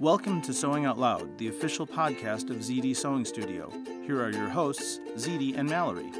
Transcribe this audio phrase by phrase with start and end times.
[0.00, 3.68] Welcome to Sewing Out Loud, the official podcast of ZD Sewing Studio.
[4.06, 6.12] Here are your hosts, ZD and Mallory.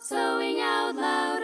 [0.00, 1.42] Sewing out loud.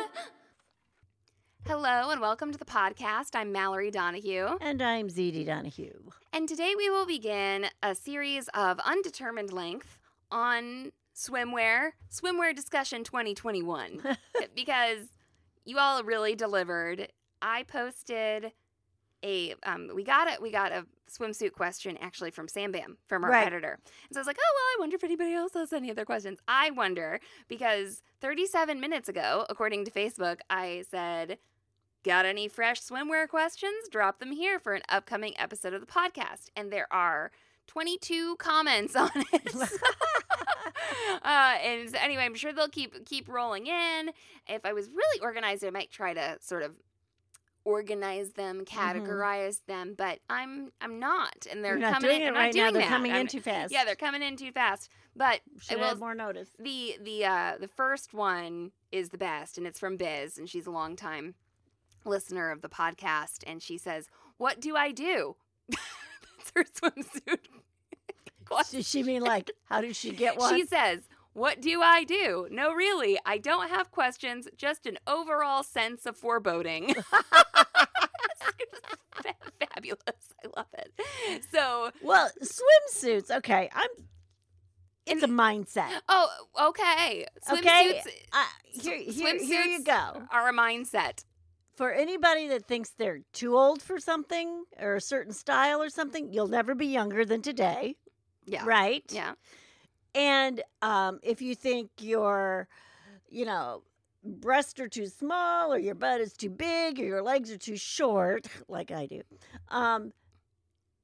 [1.66, 3.34] Hello and welcome to the podcast.
[3.34, 4.56] I'm Mallory Donahue.
[4.62, 5.92] And I'm ZD Donahue.
[6.32, 9.98] And today we will begin a series of undetermined length
[10.30, 14.16] on swimwear, swimwear discussion 2021.
[14.56, 15.00] because
[15.66, 17.08] you all really delivered.
[17.42, 18.52] I posted
[19.24, 23.22] a um, we got it we got a swimsuit question actually from Sam Bam from
[23.24, 23.46] our Right.
[23.46, 23.78] editor.
[23.82, 26.04] And so I was like, oh well, I wonder if anybody else has any other
[26.06, 26.38] questions.
[26.48, 31.38] I wonder because 37 minutes ago, according to Facebook, I said,
[32.04, 33.88] Got any fresh swimwear questions?
[33.88, 36.48] Drop them here for an upcoming episode of the podcast.
[36.56, 37.30] And there are
[37.68, 39.54] 22 comments on it.
[41.22, 44.10] uh, and so anyway, I'm sure they'll keep keep rolling in.
[44.48, 46.72] If I was really organized, I might try to sort of
[47.64, 52.28] organize them, categorize them, but I'm I'm not, and they're not coming doing in.
[52.28, 52.70] it right now.
[52.70, 52.88] They're that.
[52.88, 53.72] coming I'm- in too fast.
[53.72, 54.88] Yeah, they're coming in too fast.
[55.14, 56.48] But Should I will have more notice.
[56.58, 60.66] the the uh the first one is the best and it's from Biz and she's
[60.66, 61.34] a long time
[62.04, 65.36] listener of the podcast and she says, "What do I do?"
[65.68, 67.38] That's her swimsuit.
[68.70, 70.54] Does she mean like, how did she get one?
[70.54, 71.00] She says,
[71.32, 76.16] "What do I do?" No, really, I don't have questions, just an overall sense of
[76.16, 76.94] foreboding.
[79.74, 80.00] Fabulous.
[80.44, 80.92] I love it.
[81.50, 83.30] So, well, swimsuits.
[83.30, 83.88] Okay, I'm.
[85.04, 85.90] It's a mindset.
[86.08, 86.28] oh,
[86.68, 87.26] okay.
[87.52, 90.22] Okay, Swimsuits uh, here, here, here you go.
[90.30, 91.24] are a mindset.
[91.74, 96.32] For anybody that thinks they're too old for something or a certain style or something,
[96.32, 97.96] you'll never be younger than today,
[98.44, 98.64] Yeah.
[98.64, 99.02] right?
[99.10, 99.32] Yeah.
[100.14, 102.68] And um, if you think your,
[103.28, 103.82] you know,
[104.24, 107.76] breasts are too small or your butt is too big or your legs are too
[107.76, 109.22] short, like I do,
[109.68, 110.12] um,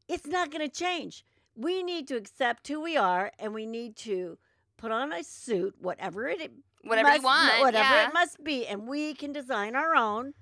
[0.09, 1.25] it's not going to change.
[1.55, 4.39] We need to accept who we are and we need to
[4.77, 6.53] put on a suit, whatever it
[6.85, 7.61] Whatever you want.
[7.61, 8.07] whatever yeah.
[8.09, 10.33] it must be, and we can design our own.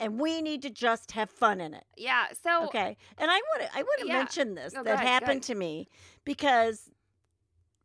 [0.00, 1.82] And we need to just have fun in it.
[1.96, 2.26] Yeah.
[2.40, 2.96] So Okay.
[3.16, 4.18] And I want to I want to Yeah.
[4.18, 5.88] mention this go that ahead, happened to me
[6.24, 6.88] because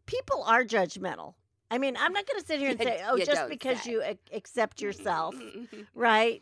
[0.06, 1.34] people are judgmental.
[1.72, 3.92] I mean, I'm not going to sit here and say, "Oh, you just because say.
[3.92, 5.36] you ac- accept yourself,
[5.96, 6.42] right?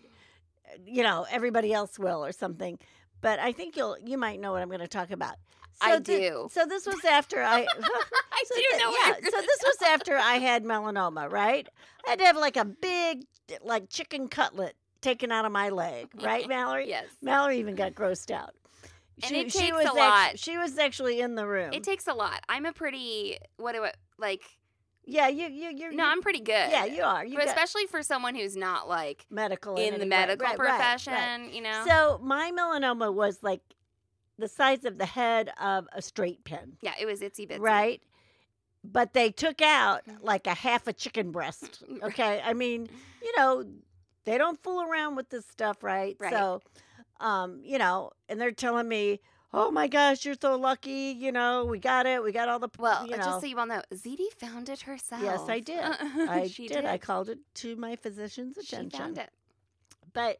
[0.85, 2.77] You know, everybody else will or something."
[3.21, 5.35] But I think you'll you might know what I'm going to talk about.
[5.79, 6.47] I thi- do.
[6.51, 7.61] So this was after I
[8.31, 8.91] I so do thi- know.
[9.05, 11.67] yeah, so this was after I had melanoma, right?
[12.05, 13.23] I had to have like a big
[13.63, 16.87] like chicken cutlet taken out of my leg, right, Mallory?
[16.89, 17.05] Yes.
[17.21, 18.53] Mallory even got grossed out.
[19.23, 20.39] And it takes was a act- lot.
[20.39, 21.71] she was actually in the room.
[21.73, 22.41] It takes a lot.
[22.49, 24.43] I'm a pretty what do I like?
[25.05, 26.69] yeah, you you you're No, I'm pretty good.
[26.71, 27.25] yeah, you are.
[27.25, 30.77] You But especially for someone who's not like medical in the medical Right, right, right.
[30.77, 31.83] profession, you know.
[31.87, 33.61] So my melanoma was like
[34.37, 37.59] the size of the head of a straight pin, yeah, it was itsy bitsy.
[37.59, 38.01] right?
[38.83, 40.17] But they took out Mm.
[40.21, 41.83] like a half a chicken breast.
[42.03, 42.89] Okay, I mean,
[43.21, 43.63] you know,
[44.25, 46.15] they don't fool around with this stuff, right?
[46.19, 46.31] Right.
[46.33, 46.61] So,
[47.21, 49.19] um, you know, and they're telling me,
[49.53, 51.15] "Oh my gosh, you're so lucky!
[51.17, 52.23] You know, we got it.
[52.23, 54.69] We got all the Well, you uh, know." just so you all know, ZD found
[54.69, 55.21] it herself.
[55.23, 55.79] Yes, I did.
[55.81, 56.85] I she did.
[56.85, 58.99] I called it to my physician's She attention.
[58.99, 59.29] found it.
[60.13, 60.39] But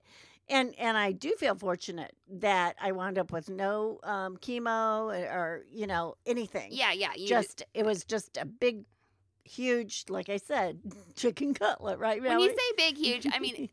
[0.50, 5.14] and and I do feel fortunate that I wound up with no um, chemo or,
[5.14, 6.70] or you know anything.
[6.72, 7.14] Yeah, yeah.
[7.26, 8.84] Just it was just a big,
[9.44, 10.80] huge, like I said,
[11.16, 12.22] chicken cutlet, right?
[12.22, 13.70] when you say big, huge, I mean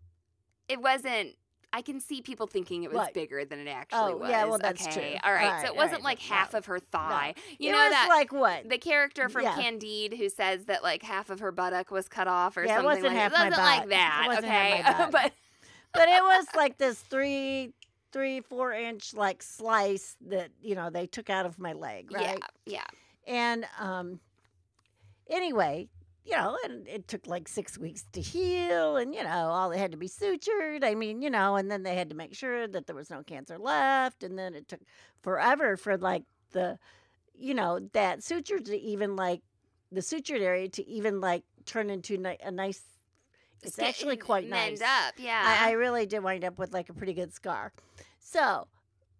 [0.68, 1.34] it wasn't.
[1.76, 3.12] I can see people thinking it was What?
[3.12, 4.30] bigger than it actually Oh, was.
[4.30, 5.10] yeah, well, that's okay.
[5.10, 5.18] true.
[5.22, 7.34] All right, All so it wasn't right, like no, half of her thigh.
[7.58, 8.66] You it know was that like what?
[8.70, 9.54] the character from Yeah.
[9.56, 12.82] Candide who says that like half of her buttock was cut off or Yeah, it
[12.82, 13.30] something like that.
[13.30, 14.38] it wasn't like that.
[14.38, 15.12] okay, half my butt.
[15.12, 15.32] but
[15.92, 17.74] but it was like this three,
[18.10, 22.38] three, four inch like slice that you know they took out of my leg, right?
[22.64, 22.84] yeah, yeah.
[23.26, 24.20] And um,
[25.28, 25.88] anyway,
[26.26, 29.78] you know, and it took like six weeks to heal, and you know, all it
[29.78, 30.82] had to be sutured.
[30.82, 33.22] I mean, you know, and then they had to make sure that there was no
[33.22, 34.80] cancer left, and then it took
[35.22, 36.78] forever for like the,
[37.34, 39.42] you know, that suture to even like
[39.92, 42.82] the sutured area to even like turn into ni- a nice.
[43.62, 44.80] It's Skin- actually quite nice.
[44.82, 45.14] up.
[45.16, 47.72] Yeah, I, I really did wind up with like a pretty good scar.
[48.18, 48.66] So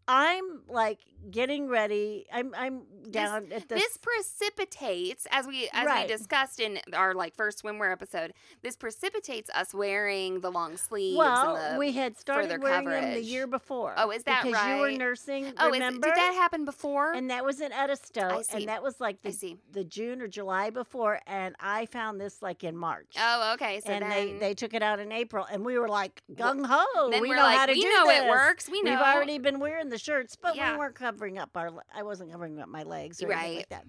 [0.08, 0.98] I'm like
[1.30, 2.26] getting ready.
[2.32, 3.80] I'm I'm down at this.
[3.82, 6.08] This precipitates, as we as Right.
[6.08, 8.32] we discussed in our like first swimwear episode.
[8.62, 11.16] This precipitates us wearing the long sleeves.
[11.18, 13.94] well, and the, we had started further wearing them the year before.
[13.96, 15.52] Oh, is that because you were nursing?
[15.58, 17.12] oh, is, did that happen before?
[17.12, 18.58] and that was in Edisto, I see.
[18.58, 22.64] and that was like the, the June or July before, and I found this like
[22.64, 23.14] in March.
[23.18, 23.80] Oh, okay.
[23.84, 26.64] So and then, they, they took it out in April, and we were like gung
[26.66, 27.10] ho.
[27.10, 28.22] then we we're know like, how to we do know this.
[28.24, 28.68] it works.
[28.68, 28.90] We know.
[28.92, 30.72] We've already been wearing the shirts, but Yeah.
[30.72, 31.70] we weren't covering up our.
[31.94, 33.84] I wasn't covering up my legs or anything like that.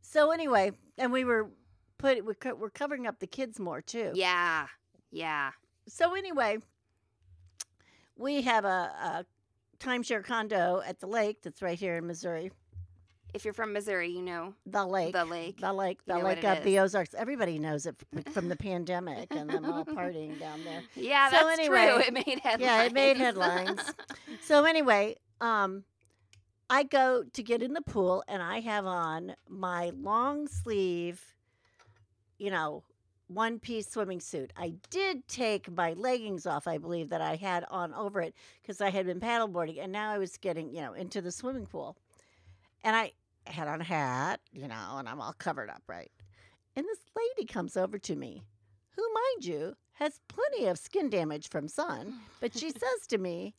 [0.00, 1.50] So anyway, and we were
[1.98, 4.12] put we're, co- we're covering up the kids more too.
[4.14, 4.66] Yeah.
[5.10, 5.50] Yeah.
[5.88, 6.58] So anyway,
[8.16, 9.26] we have a, a
[9.78, 12.50] timeshare condo at the lake that's right here in Missouri.
[13.34, 15.14] If you're from Missouri, you know The lake.
[15.14, 15.58] the lake.
[15.58, 17.14] The lake, the what lake of the Ozarks.
[17.14, 17.96] Everybody knows it
[18.32, 20.82] from the pandemic and them all partying down there.
[20.94, 22.00] Yeah, So that's anyway, true.
[22.02, 22.60] It made headlines.
[22.60, 23.80] Yeah, it made headlines.
[24.42, 25.84] So anyway, um,
[26.72, 31.22] I go to get in the pool and I have on my long sleeve,
[32.38, 32.82] you know,
[33.28, 34.54] one piece swimming suit.
[34.56, 38.80] I did take my leggings off, I believe, that I had on over it because
[38.80, 41.98] I had been paddleboarding and now I was getting, you know, into the swimming pool.
[42.82, 43.12] And I
[43.46, 46.10] had on a hat, you know, and I'm all covered up, right?
[46.74, 48.44] And this lady comes over to me,
[48.96, 52.14] who, mind you, has plenty of skin damage from sun.
[52.40, 53.52] But she says to me,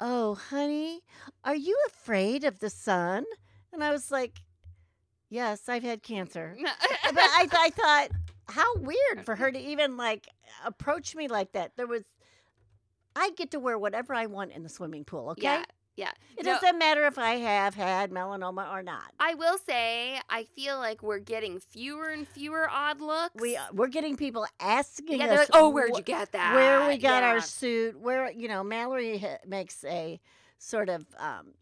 [0.00, 1.00] Oh, honey,
[1.44, 3.24] are you afraid of the sun?
[3.72, 4.40] And I was like,
[5.28, 6.56] Yes, I've had cancer.
[6.60, 6.70] but
[7.18, 8.08] I, I thought,
[8.48, 10.28] how weird for her to even like
[10.64, 11.72] approach me like that.
[11.76, 12.02] There was,
[13.16, 15.42] I get to wear whatever I want in the swimming pool, okay?
[15.42, 15.64] Yeah.
[15.96, 16.10] Yeah.
[16.36, 19.12] It No, doesn't matter if I have had melanoma or not.
[19.18, 23.40] I will say, I feel like we're getting fewer and fewer odd looks.
[23.40, 26.54] We we're getting people asking yeah, us, like, oh, where'd wh- you get that?
[26.54, 27.30] where we got Yeah.
[27.30, 30.20] our suit, where you know Mallory ha- makes a
[30.58, 31.54] sort of um,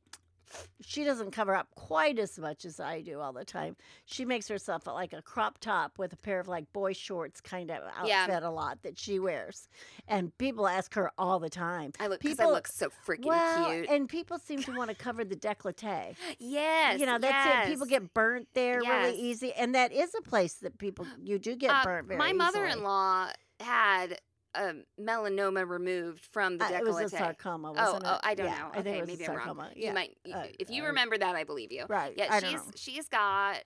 [0.80, 3.76] she doesn't cover up quite as much as I do all the time.
[4.04, 7.70] She makes herself like a crop top with a pair of like boy shorts kind
[7.70, 8.22] of Yeah.
[8.22, 9.68] outfit a lot that she wears,
[10.08, 11.92] and people ask her all the time.
[12.00, 13.88] I look because I people- look so freaking Well, cute.
[13.88, 16.16] and people seem to want to cover the décolleté.
[16.38, 17.70] yes, you know, that's it.
[17.70, 21.56] People get burnt there really easy, and that is a place that people you do
[21.56, 24.20] get Uh, burnt very My mother-in-law had
[24.54, 28.20] a melanoma removed from the Uh, it was a sarcoma, Oh, wasn't oh, it?
[28.22, 28.68] I don't Yeah, know.
[28.72, 29.38] I think okay, maybe I'm wrong.
[29.46, 29.70] sarcoma.
[29.74, 29.92] You yeah.
[29.92, 31.84] might, Uh, if you uh, remember that, I believe you.
[31.88, 32.14] Right.
[32.16, 33.62] Yeah, I she's she's got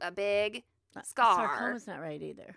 [0.00, 0.64] a big
[0.96, 1.48] Uh, scar.
[1.48, 2.56] Sarcoma's not right either.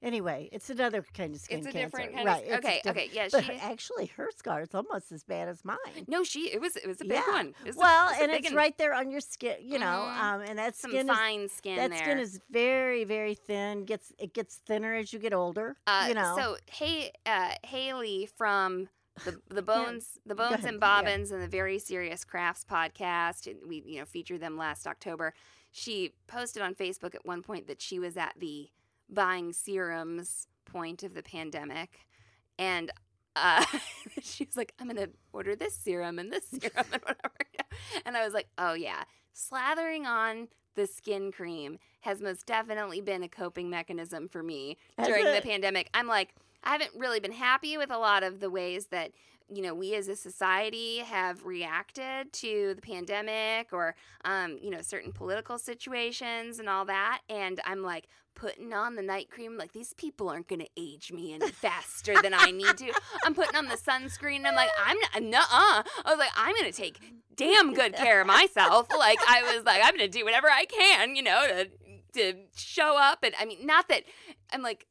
[0.00, 1.86] Anyway, it's another kind of skin It's a cancer.
[1.98, 2.46] different kind right.
[2.48, 2.58] of.
[2.58, 3.26] Okay, okay, yeah.
[3.28, 3.52] She.
[3.60, 5.76] actually, her scar is almost as bad as mine.
[6.06, 6.52] no, she.
[6.52, 6.76] It was.
[6.76, 7.32] It was a big Yeah.
[7.32, 7.48] one.
[7.64, 8.54] It was a- Well, it and it's one.
[8.54, 10.20] right there on your skin, you know, Mhm.
[10.20, 11.98] um, and that Some skin is fine skin that there.
[11.98, 13.84] skin is very, very thin.
[13.84, 15.76] gets It gets thinner as you get older.
[15.86, 16.34] Uh, you know.
[16.38, 18.88] So hey, uh, Haley from
[19.24, 20.78] the the bones, the bones and yeah.
[20.78, 23.48] bobbins, and the Very Serious Crafts podcast.
[23.50, 25.34] and We you know featured them last October.
[25.72, 28.70] She posted on Facebook at one point that she was at the
[29.08, 32.06] buying serums point of the pandemic,
[32.58, 32.90] and
[33.36, 33.64] uh,
[34.22, 37.34] she was like, "I'm gonna order this serum and this serum and whatever."
[38.04, 43.24] And I was like, "Oh yeah, slathering on." The skin cream has most definitely been
[43.24, 45.90] a coping mechanism for me during the pandemic.
[45.92, 49.12] I'm like, I haven't really been happy with a lot of the ways that
[49.48, 53.94] you know we as a society have reacted to the pandemic or
[54.24, 57.20] um, you know certain political situations and all that.
[57.28, 58.08] And I'm like
[58.38, 59.58] putting on the night cream.
[59.58, 62.92] Like these people aren't to age me any faster than I need to.
[63.24, 64.46] I'm putting on the sunscreen.
[64.46, 65.22] I'm like, I'm not.
[65.22, 65.82] Nuh-uh.
[66.04, 66.98] I was like, I'm to take
[67.36, 68.88] damn good care of myself.
[68.96, 71.68] Like I was like, I'm to do whatever I can, you know, to
[72.14, 73.18] to show up.
[73.22, 74.04] And I mean, not that
[74.52, 74.86] I'm like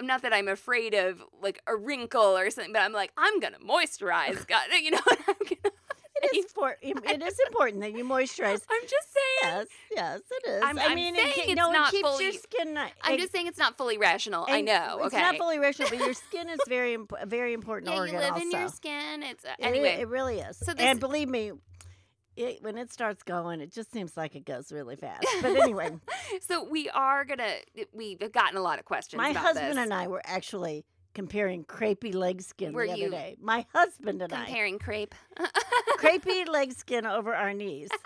[0.00, 3.40] I'm not that I'm afraid of like a wrinkle or something, but I'm like, I'm
[3.40, 4.98] gonna moisturize, God, you know.
[5.28, 5.74] I'm, gonna,
[6.22, 8.60] it is for, it is important that you moisturize.
[8.70, 9.42] I'm just saying.
[9.42, 10.62] Yes, yes, it is.
[10.62, 12.78] I'm- I I'm saying it, ke- it's no, it not keeps fully- your skin.
[12.78, 14.46] I'm it- just saying it's not fully rational.
[14.48, 14.98] I know.
[15.04, 15.20] It's okay.
[15.22, 18.14] not fully rational, but your skin is very imp- very important yeah, organ.
[18.14, 18.44] you live also.
[18.44, 19.22] in your skin.
[19.22, 19.96] It's uh, It- anyway.
[20.00, 20.56] it, really is.
[20.56, 21.52] So this- and believe me,
[22.36, 25.26] it, when it starts going, it just seems like it goes really fast.
[25.42, 25.90] But anyway,
[26.40, 27.56] so we are gonna.
[27.92, 29.18] We've gotten a lot of questions.
[29.18, 29.84] my husband this.
[29.84, 33.36] and I were actually comparing crepey leg skin Were the other you day.
[33.40, 34.44] My husband and I.
[34.44, 35.14] comparing crepe.
[35.98, 37.90] Crepey leg skin over our knees.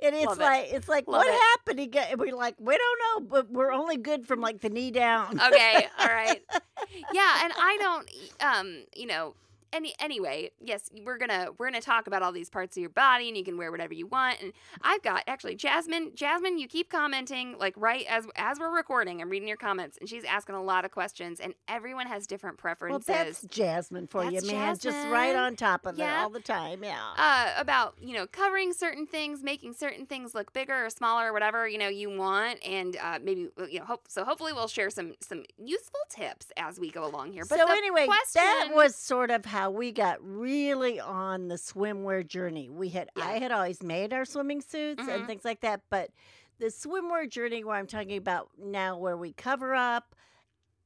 [0.00, 0.42] And it's Love it.
[0.44, 1.40] like it's like Love what it.
[1.40, 1.80] happened?
[1.80, 4.92] He got, we're like we don't know, but we're only good from like the knee
[4.92, 5.40] down.
[5.40, 6.40] okay, all right.
[7.12, 8.10] Yeah, and I don't.
[8.40, 9.34] Um, you know,
[9.72, 13.28] any anyway, yes, we're gonna we're gonna talk about all these parts of your body,
[13.28, 14.40] and you can wear whatever you want.
[14.40, 16.12] And I've got actually Jasmine.
[16.14, 19.20] Jasmine, you keep commenting like right as as we're recording.
[19.20, 22.58] I'm reading your comments, and she's asking a lot of questions, and everyone has different
[22.58, 23.08] preferences.
[23.08, 24.78] Well, that's Jasmine for you, That's man.
[24.78, 26.82] Just right on top of it all the time.
[26.82, 26.98] Yeah.
[27.16, 31.32] uh, about you know covering certain things, making certain things look bigger or smaller, or
[31.32, 34.24] whatever you know you want, and uh, maybe you know hope so.
[34.24, 37.44] Hopefully, we'll share some some useful tips as we go along here.
[37.48, 42.24] But so anyway, question, that was sort of how we got really on the swimwear
[42.26, 42.68] journey.
[42.70, 43.24] We had Yeah.
[43.26, 45.08] I had always made our swimming suits Mhm.
[45.08, 46.10] and things like that, but
[46.58, 50.14] the swimwear journey where I'm talking about now where we cover up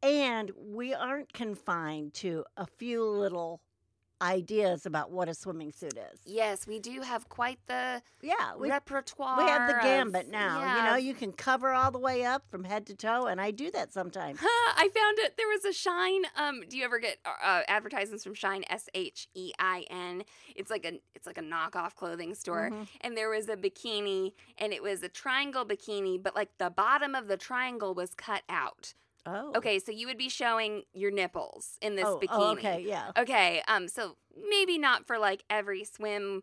[0.02, 3.60] and we aren't confined to a few little
[4.22, 6.20] ideas about what a swimming suit is.
[6.24, 9.36] yes, we do have quite the Yeah, we repertoire.
[9.36, 10.76] we have the of- gambit now.
[10.76, 13.50] You know, you can cover all the way up from head to toe, and I
[13.50, 14.38] do that sometimes.
[14.42, 15.36] I found it.
[15.36, 16.22] There was a Shine.
[16.36, 18.64] Um, do you ever get uh, advertisements from Shine?
[18.70, 20.22] S H E I N.
[20.54, 22.70] It's like a it's like a knockoff clothing store.
[22.72, 22.86] Mhm.
[23.00, 27.14] And there was a bikini, and it was a triangle bikini, but like the bottom
[27.14, 28.94] of the triangle was cut out.
[29.24, 32.28] Oh, Okay, so you would be showing your nipples in this oh, bikini.
[32.32, 33.12] oh, okay, yeah.
[33.16, 33.62] Okay.
[33.68, 33.88] Um.
[33.88, 34.16] So
[34.48, 36.42] maybe not for like every swim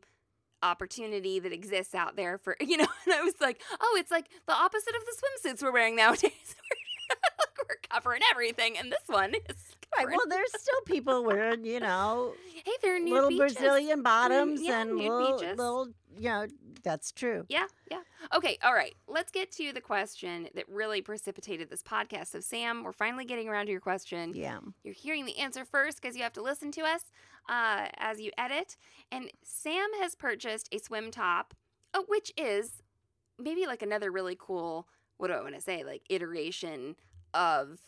[0.62, 2.88] opportunity that exists out there for you know.
[3.06, 6.32] And I was like, oh, it's like the opposite of the swimsuits we're wearing nowadays.
[7.10, 10.08] we're, we're covering everything, and this one is Right.
[10.08, 13.56] Well, there's still people wearing, you know, hey, there are new little beaches.
[13.56, 15.58] Brazilian bottoms yeah, and little, beaches.
[15.58, 16.48] little, you know,
[16.84, 17.46] that's true.
[17.50, 18.02] Yeah, yeah.
[18.36, 18.96] Okay, all right.
[19.08, 22.28] Let's get to the question that really precipitated this podcast.
[22.28, 24.34] So, Sam, we're finally getting around to your question.
[24.36, 24.60] Yeah.
[24.84, 27.04] You're hearing the answer first because you have to listen to us
[27.48, 28.78] uh, as you edit.
[29.12, 31.54] And Sam has purchased a swim top,
[31.94, 32.84] uh, which is
[33.38, 36.96] maybe like another really cool, what do I want to say, like iteration
[37.34, 37.80] of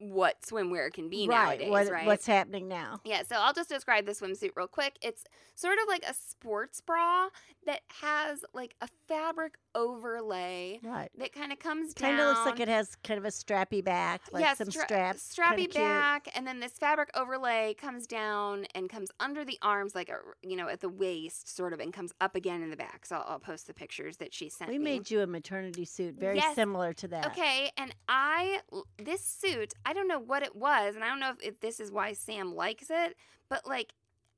[0.00, 1.60] what swimwear can be right.
[1.60, 2.06] nowadays, what, right?
[2.06, 3.00] What's happening now?
[3.04, 4.98] Yeah, so I'll just describe the swimsuit real quick.
[5.02, 7.28] It's sort of like a sports bra
[7.66, 11.10] that has like a fabric overlay Right.
[11.18, 12.10] that kind of comes down.
[12.10, 14.84] Kind of looks like it has kind of a strappy back, like yeah, some stra-
[14.84, 15.34] straps.
[15.36, 20.08] strappy back, and then this fabric overlay comes down and comes under the arms, like
[20.08, 23.06] a you know at the waist, sort of, and comes up again in the back.
[23.06, 24.84] So I'll, I'll post the pictures that she sent We me.
[24.84, 26.54] made you a maternity suit very Yes.
[26.54, 27.26] similar to that.
[27.26, 28.60] Okay, and I
[28.98, 31.80] this suit, I don't know what it was, and I don't know if, if this
[31.80, 33.16] is why Sam likes it,
[33.48, 33.92] but like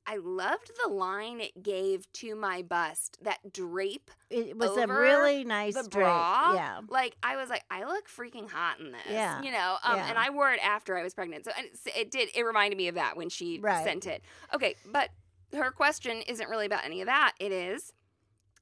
[0.07, 4.11] I loved the line it gave to my bust, that drape.
[4.31, 6.05] It was a really nice the drape.
[6.07, 6.55] bra.
[6.55, 6.81] Yeah.
[6.89, 9.01] Like I was like, I look freaking hot in this.
[9.09, 10.09] Yeah, You know, um, yeah.
[10.09, 12.31] and I wore it after I was pregnant, so and it's- it did.
[12.35, 13.85] It reminded me of that when she Right.
[13.85, 14.23] sent it.
[14.53, 15.11] Okay, but
[15.53, 17.35] her question isn't really about any of that.
[17.39, 17.93] It is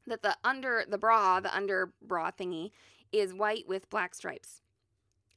[0.07, 2.71] that the under the bra, the under bra thingy,
[3.13, 4.61] is white with black stripes.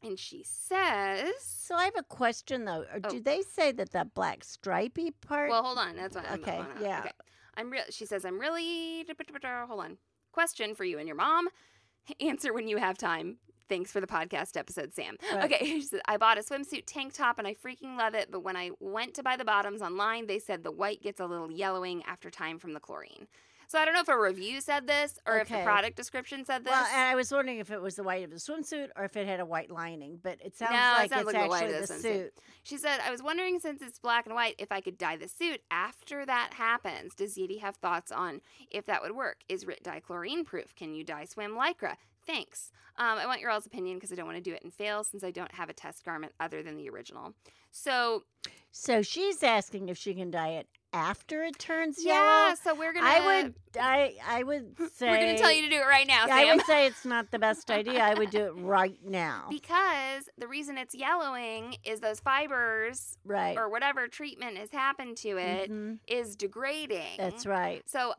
[0.04, 2.82] And she says, So I have a question though.
[2.94, 3.10] Or Oh.
[3.10, 5.50] Do they say that that black stripy part?
[5.50, 5.96] "Well, hold on.
[5.96, 7.00] That's what I'm Okay, on, yeah.
[7.00, 7.12] Okay.
[7.56, 9.06] I'm real." She says, "I'm really."
[9.44, 9.98] Hold on.
[10.32, 11.48] Question for you and your mom.
[12.20, 13.38] Answer when you have time.
[13.70, 15.16] Thanks for the podcast episode, Sam.
[15.34, 15.46] Right.
[15.46, 18.44] Okay, she said, I bought a swimsuit tank top and I freaking love it, but
[18.44, 21.50] when I went to buy the bottoms online, they said the white gets a little
[21.50, 23.28] yellowing after time from the chlorine.
[23.68, 26.64] So I don't know if a review said this or if the product description said
[26.64, 26.72] this.
[26.72, 29.16] Well, and I was wondering if it was the white of the swimsuit or if
[29.16, 31.50] it had a white lining, but it sounds No, it like sounds it's like the
[31.50, 32.34] white actually of the the suit.
[32.64, 35.28] She said, I was wondering since it's black and white if I could dye the
[35.28, 37.16] suit after that happens.
[37.16, 39.38] Does ZD have thoughts on if that would work?
[39.50, 40.76] Is RIT dye chlorine proof?
[40.76, 41.96] Can you dye swim lycra?
[42.26, 42.72] Thanks.
[42.98, 45.04] Um, I want your all's opinion because I don't want to do it and fail
[45.04, 47.34] since I don't have a test garment other than the original.
[47.72, 48.24] So,
[48.72, 52.20] So she's asking if she can dye it after it turns yellow.
[52.20, 53.12] yeah, so we're going to.
[53.12, 56.08] I would I I would say We're going to tell you to do it right
[56.08, 58.00] now, I would say it's not the best idea.
[58.04, 59.48] I would do it right now.
[59.50, 63.58] because the reason it's yellowing is those fibers Right.
[63.58, 65.72] or whatever treatment has happened to it
[66.08, 66.38] is Mhm.
[66.38, 67.18] degrading.
[67.18, 67.82] That's right.
[67.90, 68.14] So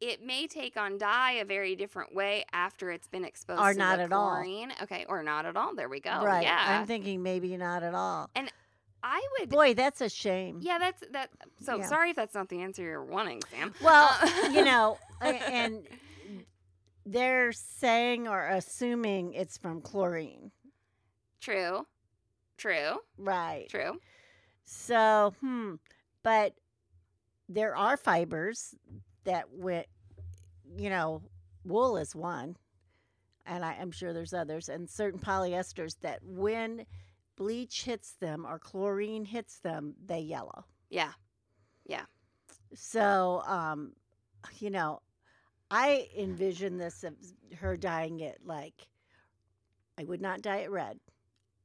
[0.00, 3.78] it may take on dye a very different way after it's been exposed Or to
[3.78, 4.42] not the at all.
[4.82, 5.74] Okay, or not at all.
[5.74, 6.22] There we go.
[6.22, 6.42] right.
[6.42, 6.78] Yeah.
[6.80, 8.28] I'm thinking maybe not at all.
[9.06, 10.60] I would Boy, that's a shame.
[10.62, 11.28] Yeah, that's that
[11.60, 11.86] so Yeah.
[11.86, 13.74] sorry if that's not the answer you're wanting, Sam.
[13.82, 15.86] Well, Uh, you know, and
[17.04, 20.50] they're saying or assuming it's from chlorine.
[21.40, 21.86] True.
[22.56, 23.00] True.
[23.18, 23.68] Right.
[23.68, 24.00] True.
[24.64, 25.74] So, hmm.
[26.22, 26.54] But
[27.46, 28.74] there are fibers
[29.24, 29.86] that went,
[30.78, 31.20] you know,
[31.64, 32.56] wool is one.
[33.44, 36.86] And I, I'm sure there's others, and certain polyesters that when
[37.36, 40.64] bleach hits them or chlorine hits them, they yellow.
[40.90, 41.12] Yeah.
[41.86, 42.04] Yeah.
[42.74, 43.92] So, um,
[44.58, 45.00] you know,
[45.70, 47.14] I envision this of
[47.58, 48.88] her dyeing it like
[49.98, 50.98] I would not dye it red.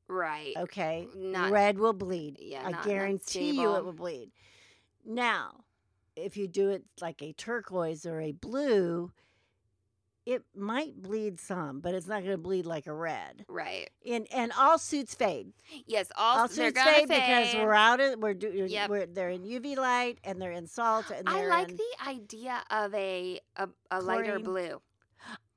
[0.08, 0.54] Right.
[0.58, 2.38] Okay, Not red will bleed.
[2.40, 4.32] yeah, I not- not guarantee you it will bleed.
[5.06, 5.64] Now,
[6.16, 9.12] if you do it like a turquoise or a blue,
[10.30, 13.46] it might bleed some, but it's not going to bleed like a red.
[13.50, 13.90] Right.
[14.08, 15.54] And and all suits fade.
[15.88, 16.12] Yes.
[16.16, 18.90] All, All suits gonna fade, because we're out of we're, do, Yep.
[18.90, 22.62] we're they're in UV light and they're in salt and I like in, the idea
[22.70, 24.82] of a a, a lighter blue.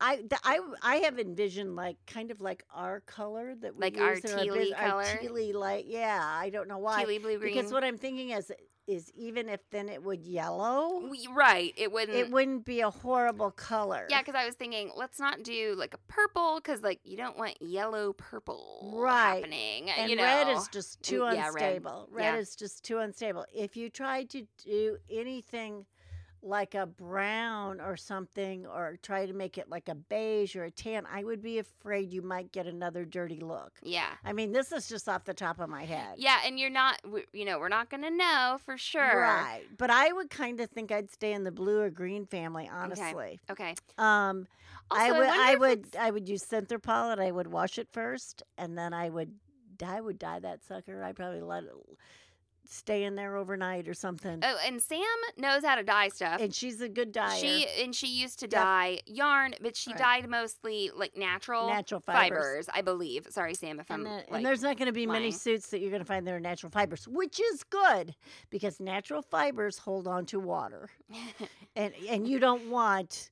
[0.00, 4.00] I the, I I have envisioned like kind of like our color that we Like
[4.00, 5.05] our use in tealy our color?
[5.05, 5.85] tealy light.
[5.87, 7.05] Yeah, I don't know why.
[7.05, 7.55] Tealy blue green.
[7.55, 8.50] Because what I'm thinking is
[8.87, 11.73] is even if then it would yellow, right.
[11.77, 12.17] It wouldn't.
[12.19, 14.07] it wouldn't be a horrible color.
[14.11, 17.39] yeah, because I was thinking, let's not do like a purple, because like you don't
[17.39, 19.37] want yellow purple Right.
[19.37, 19.89] happening.
[19.91, 21.75] uh, and you know, red is just too yeah, red.
[21.75, 22.09] unstable.
[22.11, 22.37] Red, Yeah.
[22.41, 23.47] is just too unstable.
[23.55, 25.87] If you try to do anything
[26.42, 30.70] like a brown or something, or try to make it like a beige or a
[30.70, 33.72] tan, I would be afraid you might get another dirty look.
[33.82, 34.11] yeah.
[34.25, 36.16] I mean, this is just off the top of my head.
[36.18, 37.00] Yeah, and you're not,
[37.32, 39.20] you know, we're not gonna know for sure.
[39.20, 39.62] Right.
[39.76, 43.40] But I would kind of think I'd stay in the blue or green family, honestly.
[43.50, 43.75] Okay.
[43.99, 44.49] Um
[44.90, 47.88] Also, I would wonder I would I would use Synthrapol and I would wash it
[47.92, 49.34] first and then I would
[49.84, 51.02] I would dye that sucker.
[51.02, 51.72] I'd probably let it
[52.73, 54.41] stay in there overnight or something.
[54.43, 55.02] Oh, and Sam
[55.37, 56.41] knows how to dye stuff.
[56.41, 57.37] and she's a good dyer.
[57.38, 59.99] She and she used to dye yarn, but she Right.
[59.99, 62.38] dyed mostly like natural, natural fibers.
[62.67, 62.69] fibers.
[62.75, 63.26] I believe.
[63.31, 65.69] Sorry, Sam, if I'm And, then- like, and there's not going to be many suits
[65.69, 68.14] that you're going to find that are natural fibers, which is good
[68.50, 70.88] because natural fibers hold on to water,
[71.76, 73.31] and and you don't want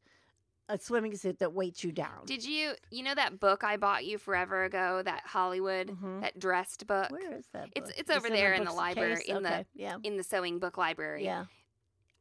[0.70, 2.24] a swimming suit that weights you down.
[2.26, 6.20] Did you you know that book I bought you forever ago, that Hollywood, Mhm.
[6.22, 7.68] that dressed book Where is that?
[7.74, 7.98] It's- book?
[7.98, 9.28] it's it's over there in the library, case?
[9.28, 11.24] in the- yeah, in the sewing book library?
[11.24, 11.46] yeah.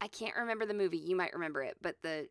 [0.01, 0.97] I can't remember the movie.
[0.97, 2.29] You might remember it, but the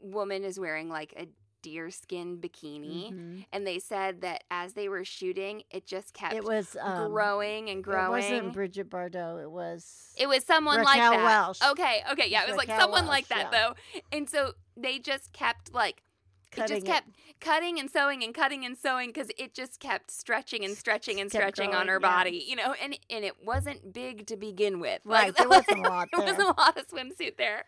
[0.00, 1.26] woman is wearing like a
[1.62, 3.12] deerskin bikini.
[3.12, 3.46] Mhm.
[3.52, 7.70] And they said that as they were shooting, it just kept It was um, growing
[7.70, 8.22] and growing.
[8.22, 9.42] It wasn't Brigitte Bardot.
[9.42, 10.14] It was.
[10.18, 11.22] It was someone like that.
[11.22, 11.62] Welch.
[11.70, 13.74] Okay, okay, yeah, it was like Raquel someone like that yeah.
[13.92, 14.00] though.
[14.16, 16.02] And so they just kept like
[16.50, 17.08] cutting it just kept
[17.40, 21.30] cutting and sewing and cutting and sewing because it just kept stretching and stretching and
[21.30, 22.08] stretching on her yeah.
[22.08, 22.74] body, you know.
[22.82, 26.24] And and it wasn't big to begin with, Right, Like, there wasn't a lot there
[26.24, 26.46] there was there.
[26.50, 27.64] a lot of swimsuit there,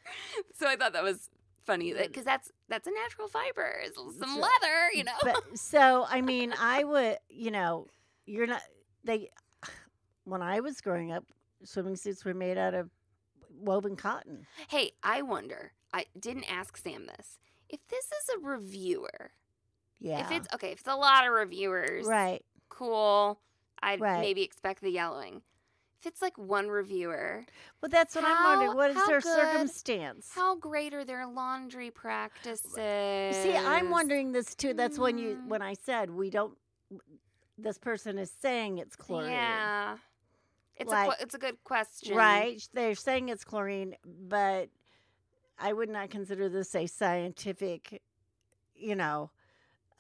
[0.54, 1.30] so I thought that was
[1.64, 2.26] funny because mm.
[2.26, 5.12] that's that's a natural fiber, it's some So- leather, you know.
[5.22, 7.86] But so I mean, I would, you know,
[8.26, 8.62] you're not
[9.04, 9.30] they.
[10.24, 11.24] When I was growing up,
[11.64, 12.88] swimming suits were made out of
[13.58, 14.46] woven cotton.
[14.68, 15.72] Hey, I wonder.
[15.92, 17.40] I didn't ask Sam this.
[17.68, 19.32] If this is a reviewer,
[19.98, 22.44] Yeah, if it's okay, if it's a lot of reviewers, right.
[22.68, 23.40] cool.
[23.82, 24.20] I'd Right.
[24.20, 25.42] maybe expect the yelling.
[26.02, 27.44] If it's like one reviewer,
[27.80, 28.76] Well, that's what I'm wondering.
[28.76, 30.32] What is their good- circumstance?
[30.34, 32.72] how great are their laundry practices?
[32.74, 34.74] See, I'm wondering this too.
[34.74, 35.46] That's when you Mm.
[35.46, 36.58] when I said we don't.
[37.56, 39.30] This person is saying it's chlorine.
[39.30, 39.98] Yeah,
[40.74, 42.68] it's a Like- que- it's a good question, Right.
[42.72, 44.70] They're saying it's chlorine, but
[45.60, 48.02] I would not consider this a scientific,
[48.74, 49.30] you know,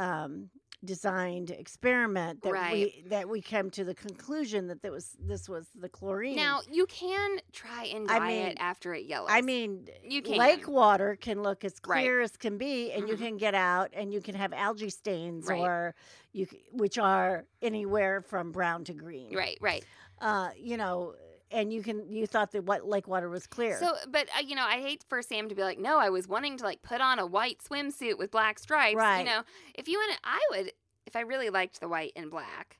[0.00, 0.50] um,
[0.84, 2.72] designed experiment that Right.
[3.02, 6.34] we that we came to the conclusion that that was this was the chlorine.
[6.36, 9.30] Now you can try and I dye mean- it after it yellows.
[9.32, 10.38] I mean, You can.
[10.38, 12.00] lake water can look as Right.
[12.02, 13.18] clear as can be, and you Mhm.
[13.18, 15.60] can get out, and you can have algae stains, Right.
[15.60, 15.94] or
[16.32, 19.34] you which are anywhere from brown to green.
[19.34, 19.84] right, right.
[20.20, 21.14] Uh, you know,
[21.52, 23.78] and you can you thought that what lake water was clear.
[23.78, 26.26] So, but uh, you know, I hate for Sam to be like, "No, I was
[26.28, 29.20] wanting to like put on a white swimsuit with black stripes." Right.
[29.20, 29.42] You know,
[29.74, 30.72] if you want I would.
[31.04, 32.78] If I really liked the white and black,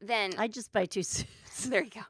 [0.00, 1.26] then I just buy two suits.
[1.66, 2.00] there you go.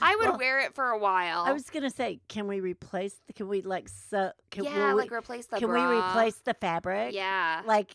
[0.00, 1.44] I would Well, wear it for a while.
[1.46, 3.14] I was gonna say, can we replace?
[3.26, 4.32] The, can we like so?
[4.50, 7.14] Can, yeah, we- like replace the can we replace the fabric?
[7.14, 7.62] Yeah.
[7.66, 7.94] Like,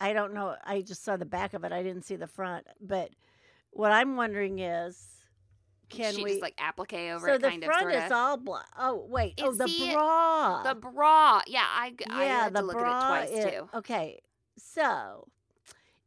[0.00, 0.54] I don't know.
[0.64, 1.72] I just saw the back of it.
[1.72, 2.66] I didn't see the front.
[2.80, 3.10] But
[3.70, 5.04] what I'm wondering is,
[5.88, 6.30] can she we?
[6.30, 8.66] just like applique over so it, the kind front of, is all black.
[8.78, 9.40] Oh wait.
[9.42, 10.62] Oh, the he- bra.
[10.62, 12.92] The bra, yeah, I yeah, had the to look bra.
[13.14, 13.68] at it twice is- too.
[13.74, 14.20] Okay,
[14.56, 15.26] so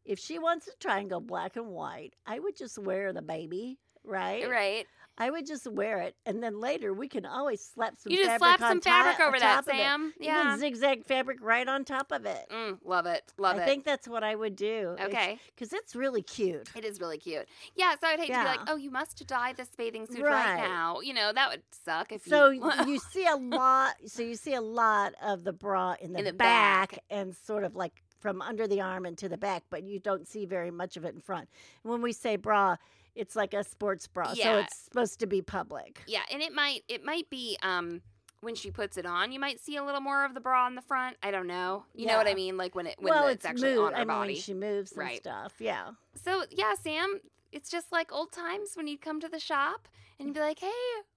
[0.06, 3.22] if she wants to try and go black and white, I would just wear the
[3.22, 3.78] baby.
[4.04, 4.50] Right.
[4.50, 4.86] Right.
[5.20, 8.12] I would just wear it, and then later we can always slap some.
[8.12, 9.72] You just fabric slap some fabric over that, it.
[9.72, 10.14] Sam.
[10.20, 10.58] Yeah.
[10.58, 12.46] zigzag fabric right on top of it.
[12.52, 13.34] Mm, love it.
[13.38, 13.66] Love I it.
[13.66, 14.96] think that's what I would do.
[15.02, 15.40] okay.
[15.56, 16.70] because it's really cute.
[16.76, 17.48] It is really cute.
[17.76, 20.56] Yeah, so I'd hate to be like, oh, you must dye this bathing suit right,
[20.56, 20.68] Right.
[20.68, 21.00] now.
[21.02, 22.72] You know, that would suck if So you.
[22.86, 23.96] you see a lot.
[24.06, 27.04] So you see a lot of the bra in the, In the back, back.
[27.10, 30.28] and sort of like from under the arm and to the back, but you don't
[30.28, 31.48] see very much of it in front.
[31.84, 32.78] When we say bra,
[33.18, 36.02] it's like a sports bra, so it's supposed to be public.
[36.08, 38.02] yeah, and it might it might be um
[38.42, 40.76] when she puts it on, you might see a little more of the bra on
[40.76, 41.18] the front.
[41.24, 41.86] I don't know.
[41.96, 42.56] You know what I mean?
[42.56, 43.86] Like when it when well, it's, it's actually move.
[43.88, 44.34] on her I body.
[44.34, 45.18] when she moves and Right.
[45.18, 45.54] stuff.
[45.60, 45.90] Yeah.
[46.24, 47.20] So yeah, Sam,
[47.52, 49.88] it's just like old times when you'd come to the shop
[50.20, 50.72] and you'd be like, "Hey,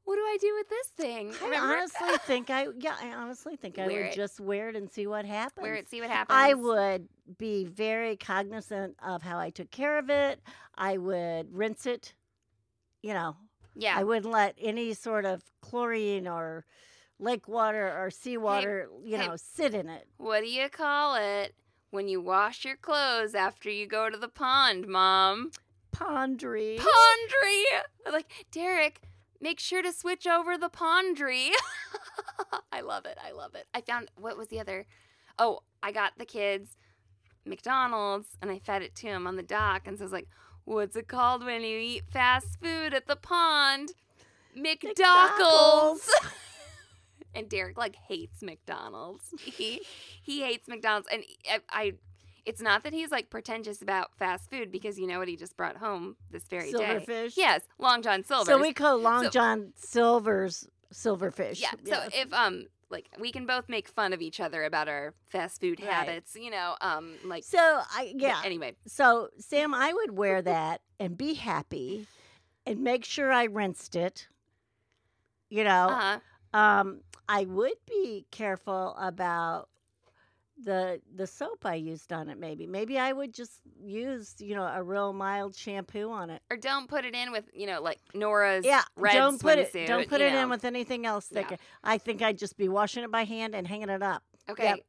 [0.05, 1.75] what do I do with this thing?" I Remember?
[1.75, 4.17] honestly think I yeah, I honestly think I Wear would it.
[4.17, 5.63] just wear it and see what happens.
[5.63, 6.37] Wear it, see what happens.
[6.37, 10.41] I would be very cognizant of how I took care of it.
[10.77, 12.15] I would rinse it.
[13.03, 13.37] You know,
[13.75, 13.97] Yeah.
[13.97, 16.65] I wouldn't let any sort of chlorine or
[17.19, 19.27] lake water or seawater, you hey.
[19.27, 20.07] know, sit in it.
[20.19, 21.55] What do you call it
[21.91, 25.51] when you wash your clothes after you go to the pond, Mom?
[25.93, 26.79] Pondry.
[26.79, 27.65] Pondry!
[28.11, 29.01] Like, Derek,
[29.41, 31.51] make sure to switch over the pondry.
[32.73, 33.19] I love it.
[33.25, 33.67] I love it.
[33.75, 34.87] I found, what was the other?
[35.39, 36.77] Oh, I got the kids
[37.45, 39.87] McDonald's and I fed it to him on the dock.
[39.87, 40.29] And so I was like,
[40.65, 43.93] what's it called when you eat fast food at the pond?
[44.57, 46.09] McDockles.
[47.35, 49.33] and Derek like hates McDonald's.
[49.39, 49.83] He
[50.23, 51.93] he hates McDonald's, and eh, I, I,
[52.47, 55.57] it's not that he's like pretentious about fast food because you know what he just
[55.57, 56.79] brought home this very day.
[57.07, 57.35] Silverfish.
[57.37, 58.47] Yes, Long John Silver's.
[58.47, 61.61] So we call Long So- John Silver's silverfish.
[61.61, 61.71] yeah.
[61.85, 65.61] So if um like we can both make fun of each other about our fast
[65.61, 65.89] food Right.
[65.89, 68.43] habits, you know, um like So I yeah.
[68.45, 72.07] Anyway, So Sam, I would wear that and be happy,
[72.67, 74.27] and make sure I rinsed it.
[75.49, 76.19] You know, uh,
[76.57, 79.69] um, I would be careful about
[80.65, 82.39] the the soap I used on it.
[82.39, 86.43] Maybe, maybe I would just use you know a real mild shampoo on it.
[86.51, 89.73] or don't put it in with you know like Nora's Yeah, red don't put it
[89.87, 90.43] don't put it know.
[90.43, 91.57] in with anything else Yeah.
[91.83, 94.23] I think I'd just be washing it by hand and hanging it up.
[94.49, 94.65] Okay.
[94.65, 94.81] Yep.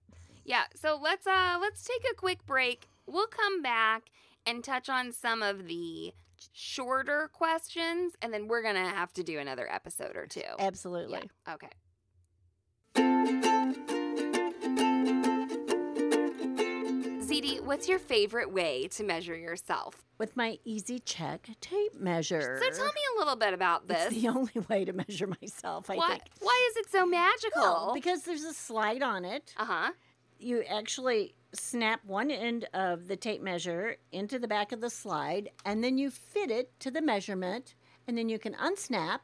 [0.43, 2.87] Yeah, so let's uh let's take a quick break.
[3.05, 4.03] We'll come back
[4.45, 6.13] and touch on some of the
[6.53, 10.41] shorter questions and then we're going to have to do another episode or two.
[10.57, 11.29] Absolutely.
[11.47, 11.53] Yeah.
[11.53, 11.69] Okay.
[17.31, 20.03] ZD, what's your favorite way to measure yourself?
[20.17, 22.59] With my Easy Check tape measure.
[22.61, 24.07] So tell me a little bit about this.
[24.11, 25.89] It's the only way to measure myself.
[25.89, 26.23] I why, think.
[26.41, 27.61] why is it so magical?
[27.61, 29.53] Well, because there's a slide on it.
[29.57, 29.91] uh-huh.
[30.39, 35.51] You actually snap one end of the tape measure into the back of the slide,
[35.63, 37.75] and then you fit it to the measurement,
[38.07, 39.19] and then you can unsnap,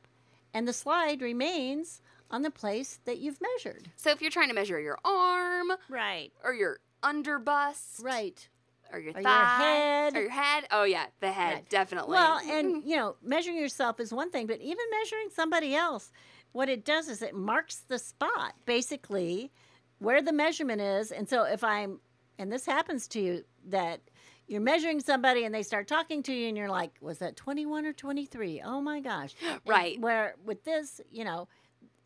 [0.53, 3.89] and the slide remains on the place that you've measured.
[3.95, 6.31] So if you're trying to measure your arm Right.
[6.43, 8.47] or your underbust Right.
[8.91, 10.15] or your Or your head.
[10.15, 10.65] or your head.
[10.71, 11.69] Oh yeah, the head Right.
[11.69, 12.11] definitely.
[12.13, 16.11] Well, and you know, measuring yourself is one thing, but even measuring somebody else,
[16.53, 19.51] what it does is it marks the spot, basically,
[19.99, 21.11] where the measurement is.
[21.11, 21.99] And so if I'm,
[22.39, 23.99] and this happens to you, that
[24.47, 27.85] you're measuring somebody and they start talking to you and you're like, was that 21
[27.85, 28.61] or 23?
[28.63, 29.35] Oh my gosh.
[29.45, 29.99] And Right.
[29.99, 31.49] Where with this, you know,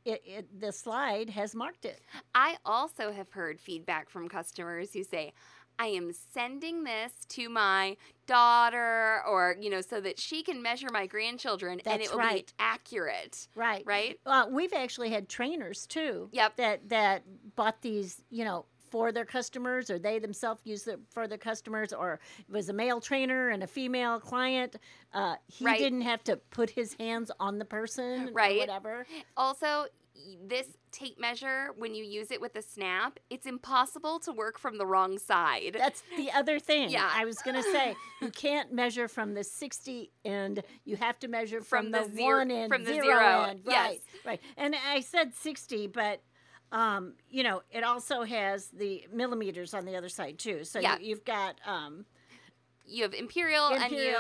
[0.06, 2.02] it, it, the slide has marked it.
[2.34, 5.34] I also have heard feedback from customers who say,
[5.80, 10.88] I am sending this to my daughter or, you know, so that she can measure
[10.92, 12.46] my grandchildren and That's it will right.
[12.46, 13.48] be accurate.
[13.56, 13.84] Right.
[13.86, 14.20] Right?
[14.26, 16.30] Uh, we've actually had trainers too.
[16.34, 16.58] Yep.
[16.58, 17.24] That that
[17.56, 21.94] bought these, you know, for their customers, or they themselves use it for their customers,
[21.94, 24.76] or it was a male trainer and a female client.
[25.14, 25.80] Uh, he Right.
[25.80, 28.60] didn't have to put his hands on the person, or Right.
[28.60, 29.08] whatever.
[29.38, 29.88] Also,
[30.44, 34.78] this tape measure, when you use it with a snap, it's impossible to work from
[34.78, 35.74] the wrong side.
[35.78, 36.90] That's the other thing.
[36.90, 37.10] Yeah.
[37.12, 40.64] I was going to say you can't measure from the sixty end.
[40.84, 43.42] You have to measure from, From the, the zero- one end, from the zero, zero,
[43.44, 43.62] end.
[43.66, 43.88] yes.
[43.90, 44.42] Right, right.
[44.58, 46.22] And I said sixty, but
[46.72, 50.64] um, you know, it also has the millimeters on the other side too.
[50.64, 50.98] So Yeah.
[51.00, 52.06] you, you've got um,
[52.86, 54.16] you have imperial, and you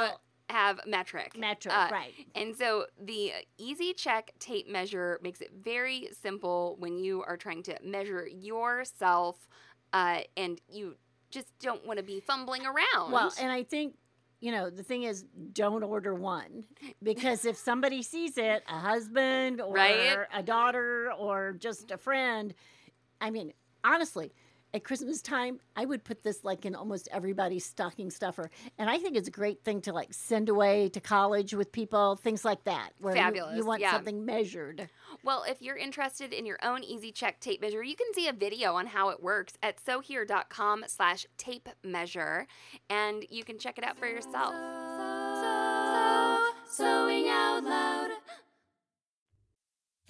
[0.49, 1.37] have metric.
[1.37, 2.13] metric, Uh, right?
[2.35, 7.63] And so the Easy Check tape measure makes it very simple when you are trying
[7.63, 9.47] to measure yourself
[9.93, 10.95] uh, and you
[11.29, 13.11] just don't want to be fumbling around.
[13.11, 13.95] Well, and I think.
[14.41, 15.23] You know, the thing is,
[15.53, 16.63] don't order one
[17.03, 20.17] because if somebody sees it, a husband or Right.
[20.33, 22.53] a daughter or just a friend,
[23.21, 24.33] I mean, honestly,
[24.73, 28.49] at Christmas time, I would put this like in almost everybody's stocking stuffer.
[28.77, 32.15] And I think it's a great thing to like send away to college with people,
[32.15, 33.91] things like that, where you- Fabulous, you, want yeah.
[33.91, 34.89] something measured.
[35.23, 38.33] well, if you're interested in your own Easy Check tape measure, you can see a
[38.33, 42.47] video on how it works at sohere.com slash tape measure,
[42.89, 44.53] and you can check it out for yourself.
[46.67, 48.10] sewing out loud.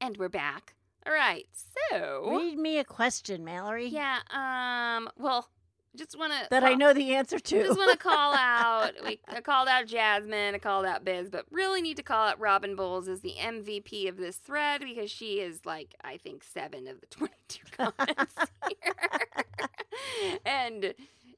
[0.00, 0.74] And we're back.
[1.06, 1.46] All right.
[1.90, 3.86] So, Read me a question, Mallory.
[3.88, 5.48] yeah, um, well,
[5.96, 7.62] just want to That I know the answer to.
[7.64, 8.92] just want to call out.
[9.04, 10.54] We I called out Jasmine.
[10.54, 14.08] I called out Biz, but really need to call out Robin Bowles as the MVP
[14.08, 18.34] of this thread because she is like I think seven of the twenty-two comments
[18.68, 20.94] here, and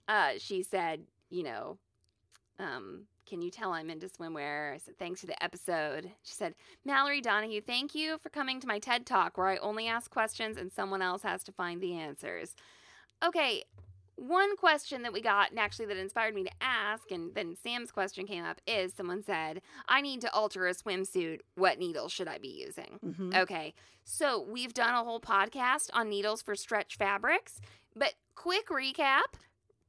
[0.09, 1.79] uh, she said, you know,
[2.59, 4.75] um, can you tell I'm into swimwear?
[4.75, 6.11] I said, thanks for the episode.
[6.23, 9.89] She said, Mallory Donahue, thank you for coming to my TED Talk where I only
[9.89, 12.55] ask questions and someone else has to find the answers.
[13.25, 13.65] Okay,
[14.17, 17.91] one question that we got, and actually that inspired me to ask, and then Sam's
[17.91, 21.39] question came up is someone said, I need to alter a swimsuit.
[21.55, 22.99] What needle should I be using?
[23.03, 23.35] Mhm.
[23.35, 23.73] Okay,
[24.05, 27.63] so we've done a whole podcast on needles for stretch fabrics,
[27.97, 29.37] but quick recap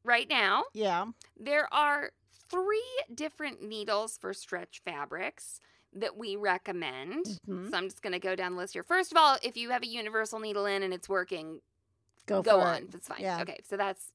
[0.05, 1.07] right now Yeah.
[1.37, 2.11] there are
[2.53, 5.59] three different needles for stretch fabrics
[5.93, 7.25] that we recommend.
[7.47, 7.69] Mhm.
[7.69, 8.83] So I'm just going to go down the list here.
[8.83, 11.61] First of all, if you have a universal needle in and it's working,
[12.25, 12.75] Go, go for on.
[12.83, 12.91] it.
[12.91, 13.21] That's fine.
[13.21, 13.41] Yeah.
[13.41, 14.11] Okay, so that's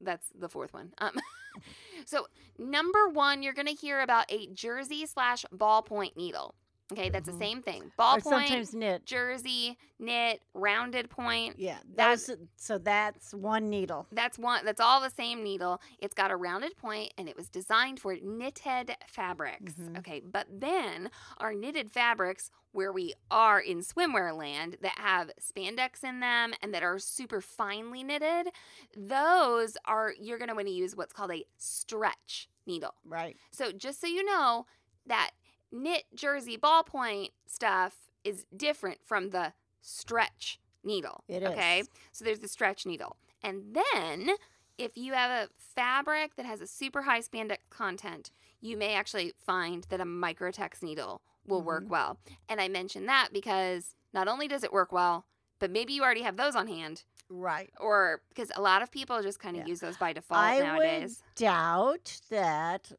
[0.00, 0.92] that's the fourth one.
[0.98, 1.12] Um,
[2.06, 2.26] so
[2.58, 6.54] number one, you're going to hear about a jersey slash ballpoint needle.
[6.92, 7.32] Okay, that's Mhm.
[7.32, 7.92] the same thing.
[7.98, 9.04] Ballpoint, sometimes knit.
[9.04, 11.58] jersey, knit, rounded point.
[11.58, 11.78] Yeah.
[11.96, 14.06] That- Those, so that's one needle.
[14.10, 14.64] That's one.
[14.64, 15.82] That's all the same needle.
[15.98, 19.74] It's got a rounded point, and it was designed for knitted fabrics.
[19.74, 19.98] Mhm.
[19.98, 26.02] Okay, but then our knitted fabrics, where we are in swimwear land, that have spandex
[26.04, 28.48] in them and that are super finely knitted,
[28.96, 32.94] those are you're going to want to use what's called a stretch needle.
[33.04, 33.36] Right.
[33.50, 34.66] So just so you know,
[35.06, 35.30] that
[35.70, 41.24] knit jersey ballpoint stuff is different from the stretch needle.
[41.28, 41.48] It is.
[41.50, 41.82] okay.
[42.12, 43.16] So there's the stretch needle.
[43.42, 44.30] And then
[44.78, 49.32] if you have a fabric that has a super high spandex content, you may actually
[49.38, 51.88] find that a microtex needle will work Mhm.
[51.88, 52.18] well.
[52.48, 55.26] And I mention that because not only does it work well,
[55.58, 57.72] but maybe you already have those on hand, Right.
[57.80, 59.68] or because a lot of people just kind of Yeah.
[59.68, 61.22] use those by default I nowadays.
[61.26, 62.92] would doubt that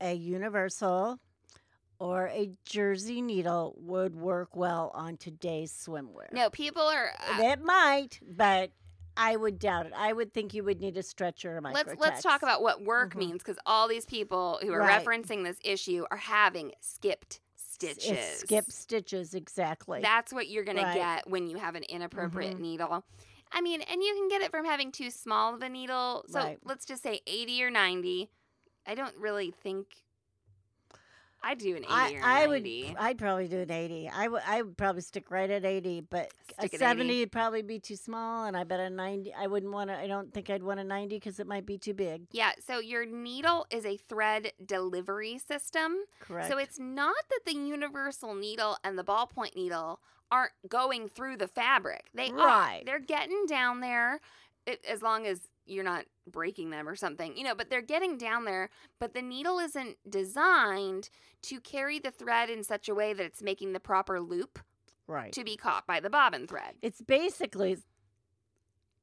[0.00, 1.18] a universal
[1.98, 6.30] or a jersey needle would work well on today's swimwear.
[6.32, 7.10] No, people are.
[7.18, 8.70] Uh, It might, but
[9.16, 9.92] I would doubt it.
[9.96, 12.82] I would think you would need a stretcher or a let's let's talk about what
[12.84, 13.18] work Mhm.
[13.18, 15.04] means because all these people who are Right.
[15.04, 18.06] referencing this issue are having skipped stitches.
[18.08, 20.00] It's skip stitches exactly.
[20.00, 20.94] That's what you're gonna Right.
[20.94, 22.60] get when you have an inappropriate Mhm.
[22.60, 23.04] needle.
[23.50, 26.24] I mean, and you can get it from having too small of a needle.
[26.28, 26.58] So Right.
[26.64, 28.30] let's just say 80 or 90.
[28.86, 30.04] I don't really think
[31.42, 32.66] I'd do an 80 I, I would
[32.98, 34.08] I'd probably do an 80.
[34.08, 37.20] I would I would probably stick right at 80, but Stick a 70 80.
[37.20, 40.06] would probably be too small and I bet a 90 I wouldn't want to I
[40.06, 42.26] don't think I'd want a 90 cuz it might be too big.
[42.32, 45.96] yeah, so your needle is a thread delivery system.
[46.20, 46.50] Correct.
[46.50, 51.48] So it's not that the universal needle and the ballpoint needle aren't going through the
[51.48, 52.10] fabric.
[52.12, 52.36] They are.
[52.36, 52.82] Right.
[52.84, 54.20] They're getting down there
[54.66, 57.36] it, as long as you're not breaking them or something.
[57.36, 61.10] You know, but they're getting down there, but the needle isn't designed
[61.42, 64.58] to carry the thread in such a way that it's making the proper loop
[65.06, 65.32] right.
[65.32, 66.74] to be caught by the bobbin thread.
[66.82, 67.78] It's basically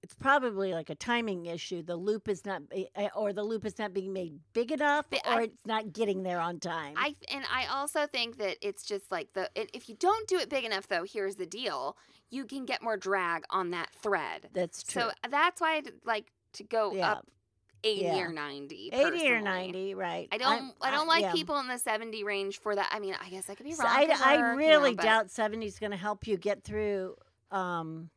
[0.05, 1.81] it's probably like a timing issue.
[1.81, 5.19] The loop is not eh, or the loop is not being made big enough or
[5.25, 6.93] I- it's not getting there on time.
[6.95, 10.47] I and I also think that it's just like the if you don't do it
[10.47, 11.97] big enough though, here's the deal.
[12.29, 14.49] You can get more drag on that thread.
[14.53, 15.01] That's true.
[15.01, 17.13] So that's why like to go Yeah.
[17.13, 17.27] up
[17.83, 18.17] 80 Yeah.
[18.19, 18.89] or 90.
[18.91, 20.27] 80 or 90, right.
[20.31, 21.31] I don't I, don't like yeah.
[21.33, 22.89] people in the 70 range for that.
[22.91, 23.93] I mean, I guess I could be So wrong.
[23.95, 26.63] I, could I work, you really know, doubt 70 is going to help you get
[26.63, 27.15] through
[27.51, 28.09] um,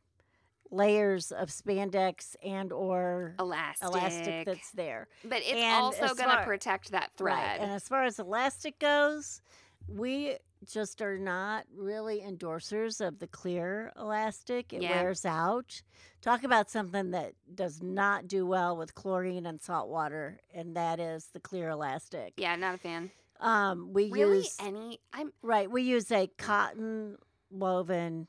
[0.71, 3.87] layers of spandex and or elastic.
[3.87, 5.07] elastic that's there.
[5.23, 7.35] but it's and also going to protect that Right.
[7.35, 7.59] thread.
[7.61, 9.41] And as far as elastic goes,
[9.87, 14.73] we just are not really endorsers of the clear elastic.
[14.73, 14.91] It Yeah.
[15.01, 15.81] wears out.
[16.21, 20.99] Talk about something that does not do well with chlorine and salt water, and that
[20.99, 22.33] is the clear elastic.
[22.37, 23.11] Yeah, not a fan.
[23.39, 24.99] Um, we Really, use any?
[25.13, 25.71] I'm right.
[25.71, 27.17] We use a cotton
[27.49, 28.27] woven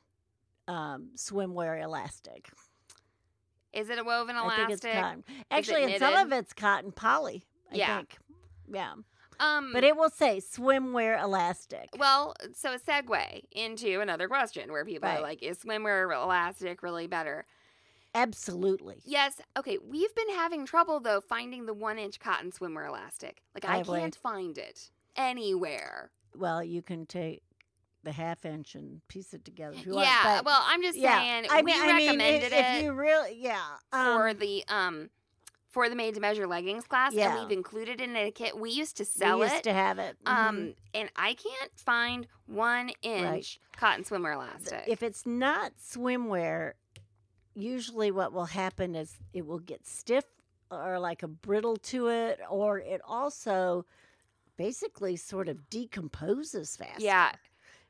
[0.67, 2.49] um, swimwear elastic.
[3.73, 4.57] Is it a woven I elastic?
[4.67, 5.23] think it's cotton.
[5.49, 7.43] Actually, and some of it's cotton poly.
[7.71, 7.97] I Yeah.
[7.97, 8.17] think.
[8.67, 8.93] Yeah,
[9.41, 11.89] Um, but it will say swimwear elastic.
[11.97, 17.07] well, so a segue into another question where people are like, "Is swimwear elastic really
[17.07, 17.45] better?"
[18.13, 19.01] Absolutely.
[19.05, 19.41] Yes.
[19.57, 19.77] Okay.
[19.77, 23.41] We've been having trouble though finding the one-inch cotton swimwear elastic.
[23.55, 23.99] Like I we?
[23.99, 26.11] can't find it anywhere.
[26.35, 27.41] Well, you can take
[28.03, 30.07] the half inch and piece it together if you want.
[30.07, 30.37] Yeah.
[30.37, 31.19] but- well, I'm just yeah.
[31.19, 34.37] saying I we mean, I mean, recommended if, it if you really, yeah, for um,
[34.37, 35.09] the um
[35.71, 37.31] for the made to measure leggings class, Yeah.
[37.31, 38.57] and we've included it in a kit.
[38.57, 39.39] We used to sell it.
[39.39, 39.63] we used it.
[39.63, 40.17] to have it.
[40.25, 40.31] mhm.
[40.31, 44.83] Um, and I can't find one inch cotton swimwear elastic.
[44.87, 46.73] if it's not swimwear,
[47.55, 50.25] usually what will happen is it will get stiff
[50.69, 53.85] or like a brittle to it, or it also
[54.57, 57.01] basically sort of decomposes faster.
[57.01, 57.31] yeah,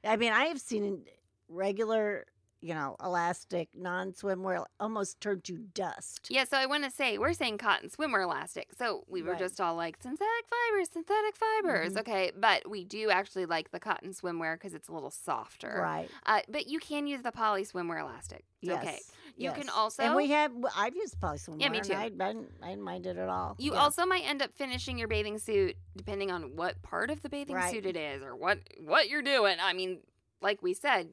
[0.03, 1.05] I mean, I have seen
[1.47, 2.25] regular,
[2.61, 6.27] you know, elastic, non swimwear almost turn to dust.
[6.29, 6.43] yeah.
[6.45, 8.69] So I want to say we're saying cotton swimwear elastic.
[8.77, 9.39] So we were Right.
[9.39, 11.93] just all like synthetic fibers, synthetic fibers.
[11.93, 11.99] Mhm.
[12.01, 15.79] Okay, but we do actually like the cotton swimwear because it's a little softer.
[15.81, 16.09] Right.
[16.25, 18.45] Uh, but you can use the poly swimwear elastic.
[18.61, 18.83] Yes.
[18.83, 18.99] okay.
[19.37, 21.61] You can also And we have, I've used poly swimwear.
[21.61, 21.93] Yeah, me too.
[21.93, 23.55] I, I, didn't, I didn't mind it at all.
[23.57, 23.79] You Yeah.
[23.79, 27.55] also might end up finishing your bathing suit depending on what part of the bathing
[27.55, 27.71] Right.
[27.71, 29.57] suit it is or what what you're doing.
[29.59, 30.01] I mean,
[30.41, 31.09] like we said,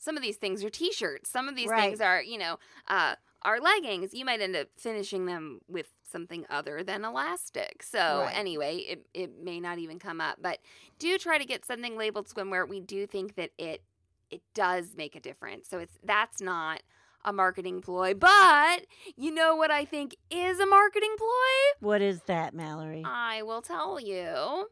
[0.00, 1.30] some of these things are t-shirts.
[1.30, 2.58] Some of these things are, you know,
[2.88, 4.12] uh are leggings.
[4.12, 7.82] You might end up finishing them with something other than elastic.
[7.82, 8.36] So Right.
[8.36, 10.58] anyway, it it may not even come up, but
[10.98, 12.68] do try to get something labeled swimwear.
[12.68, 13.82] We do think that it
[14.30, 15.68] it does make a difference.
[15.68, 16.82] So it's that's not
[17.24, 18.86] a marketing ploy, but
[19.16, 21.78] you know what I think is a marketing ploy?
[21.80, 23.02] What is that, Mallory?
[23.04, 24.68] I will tell you.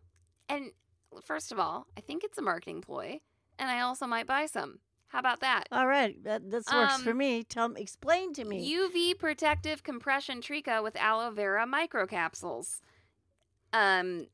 [0.48, 0.72] And
[1.24, 3.20] first of all, I think it's a marketing ploy,
[3.58, 4.78] and I also might buy some.
[5.08, 5.64] How about that?
[5.72, 6.22] all right.
[6.24, 7.42] That, this works for um, me.
[7.42, 8.74] Tell me, explain to me.
[8.74, 12.80] UV protective compression tricot with aloe vera microcapsules.
[13.72, 14.26] Um,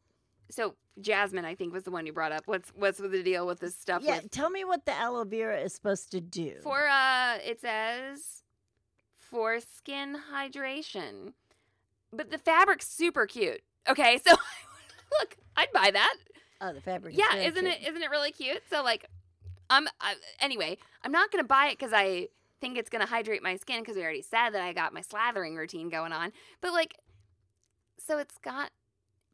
[0.50, 2.42] so Jasmine, I think, was the one you brought up.
[2.46, 4.02] What's what's the deal with this stuff?
[4.04, 6.56] yeah, with tell me what the aloe vera is supposed to do.
[6.62, 8.42] for uh, it says
[9.18, 11.32] for skin hydration,
[12.12, 13.62] but the fabric's super cute.
[13.88, 14.34] Okay, so
[15.20, 16.16] look, I'd buy that.
[16.60, 17.16] oh, the fabric.
[17.16, 17.80] yeah isn't cute.
[17.82, 19.06] it isn't it really cute so like
[19.70, 22.28] i'm I, anyway i'm not gonna buy it because i
[22.60, 25.56] think it's gonna hydrate my skin because we already said that i got my slathering
[25.56, 26.32] routine going on.
[26.60, 26.94] But like
[27.98, 28.70] so it's got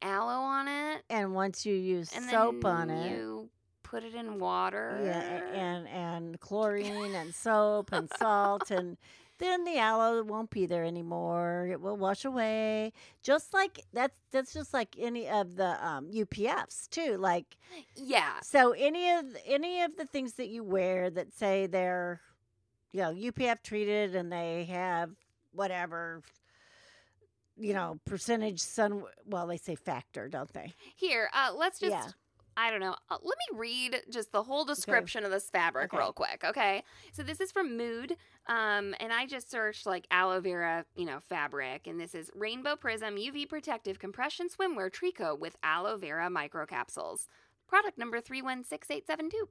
[0.03, 1.03] aloe on it.
[1.11, 3.51] And once you use soap on it, you
[3.83, 5.01] put it in water.
[5.05, 8.97] Yeah, and and chlorine and soap and salt and
[9.41, 11.69] then the aloe won't be there anymore.
[11.71, 12.93] It will wash away.
[13.23, 17.17] Just like that's that's just like any of the um, UPFs too.
[17.17, 17.57] Like
[17.97, 22.21] yeah so any of any of the things that you wear that say they're
[22.93, 25.11] you know UPF treated and they have
[25.53, 26.23] whatever
[27.57, 32.07] you know percentage sun well they say factor don't they here uh let's just yeah
[32.57, 32.97] I don't know.
[33.09, 35.99] Uh, let me read just the whole description of this fabric Okay.
[36.03, 36.83] real quick, okay?
[37.13, 38.17] So this is from Mood,
[38.49, 42.77] um, and I just searched like aloe vera, you know, fabric, and this is Rainbow
[42.77, 47.27] Prism UV Protective Compression Swimwear Tricot with aloe vera microcapsules.
[47.67, 49.49] Product number three one six eight seven two.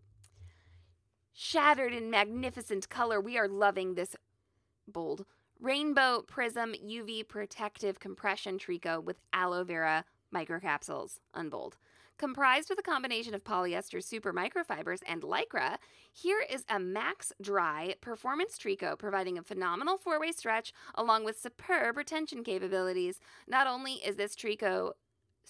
[1.33, 4.15] Shattered in magnificent color, we are loving this
[4.87, 5.25] bold
[5.59, 11.77] Rainbow Prism UV Protective Compression Tricot with aloe vera microcapsules, unbold.
[12.19, 15.77] Comprised of a combination of polyester super microfibers and lycra,
[16.11, 21.39] here is a max dry performance tricot providing a phenomenal four way stretch along with
[21.39, 23.21] superb retention capabilities.
[23.47, 24.97] Not only is this tricot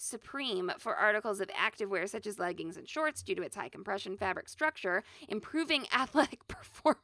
[0.00, 4.16] supreme for articles of activewear such as leggings and shorts due to its high compression
[4.16, 6.98] fabric structure, improving athletic performance.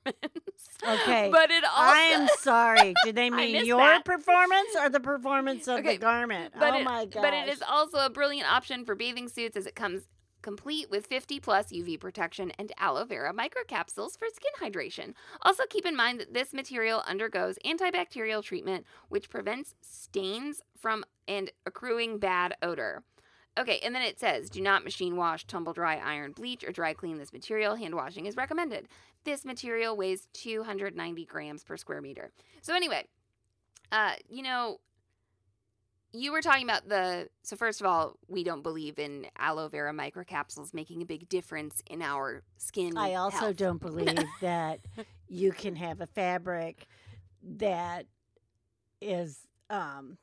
[0.82, 1.28] Okay.
[1.30, 2.94] But it also I am sorry.
[3.04, 4.04] Did they mean your that.
[4.04, 6.54] performance or the performance of Okay, the garment?
[6.59, 7.22] but oh it, my god!
[7.22, 10.09] But it is also a brilliant option for bathing suits as it comes
[10.42, 15.12] complete with 50 plus UV protection and aloe vera microcapsules for skin hydration.
[15.42, 21.50] Also keep in mind that this material undergoes antibacterial treatment which prevents stains from and
[21.64, 23.02] accruing bad odor.
[23.58, 26.92] Okay, and then it says do not machine wash, tumble dry, iron, bleach, or dry
[26.92, 27.74] clean this material.
[27.76, 28.88] Hand washing is recommended.
[29.24, 32.30] This material weighs 290 grams per square meter.
[32.60, 33.06] So, anyway,
[33.90, 34.80] uh, you know,
[36.12, 39.92] you were talking about the so first of all, we don't believe in aloe vera
[39.92, 42.96] microcapsules making a big difference in our skin.
[42.96, 43.56] I also health.
[43.56, 44.80] don't believe that
[45.28, 46.86] you can have a fabric
[47.42, 48.06] that
[49.00, 49.38] is
[49.70, 50.16] um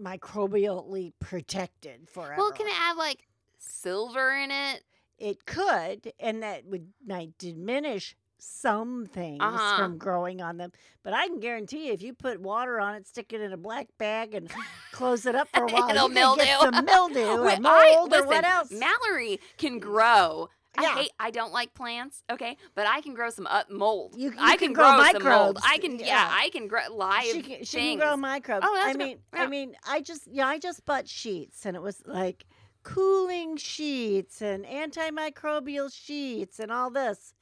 [0.00, 2.34] microbially protected forever.
[2.38, 3.26] Well, can it have like
[3.58, 4.82] silver in it?
[5.18, 9.76] It could, and that would might diminish some things Uh-huh.
[9.76, 10.72] from growing on them.
[11.02, 13.58] But I can guarantee you, if you put water on it, stick it in a
[13.58, 14.50] black bag, and
[14.92, 18.14] close it up for a while, It'll you can get some mildew or I- mold
[18.14, 18.70] or what listen, else.
[18.70, 20.48] Mallory can grow.
[20.76, 20.94] I Yeah.
[20.96, 21.10] hate.
[21.18, 22.22] I don't like plants.
[22.30, 24.14] Okay, but I can grow some uh, mold.
[24.16, 25.58] You- you I can can, grow some mold.
[25.64, 25.98] I can.
[25.98, 26.28] Yeah, yeah.
[26.30, 28.64] I can grow live she can, she can grow microbes.
[28.68, 29.42] Oh, I mean, Yeah.
[29.42, 32.46] I mean, I just yeah, I just bought sheets, and it was like
[32.82, 37.34] cooling sheets and antimicrobial sheets and all this.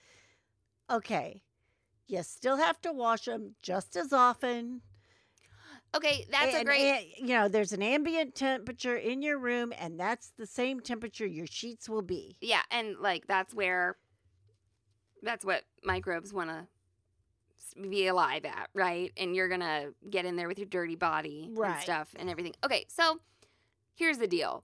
[0.91, 1.43] Okay,
[2.07, 4.81] you still have to wash them just as often.
[5.95, 6.81] Okay, that's a great.
[7.19, 11.27] and, you know, there's an ambient temperature in your room, and that's the same temperature
[11.27, 12.37] your sheets will be.
[12.41, 13.97] yeah, and like that's where.
[15.23, 16.67] That's what microbes want to
[17.89, 19.13] be alive at, right?
[19.17, 21.73] And you're gonna get in there with your dirty body Right.
[21.73, 22.55] and stuff and everything.
[22.65, 23.19] Okay, so
[23.95, 24.63] here's the deal.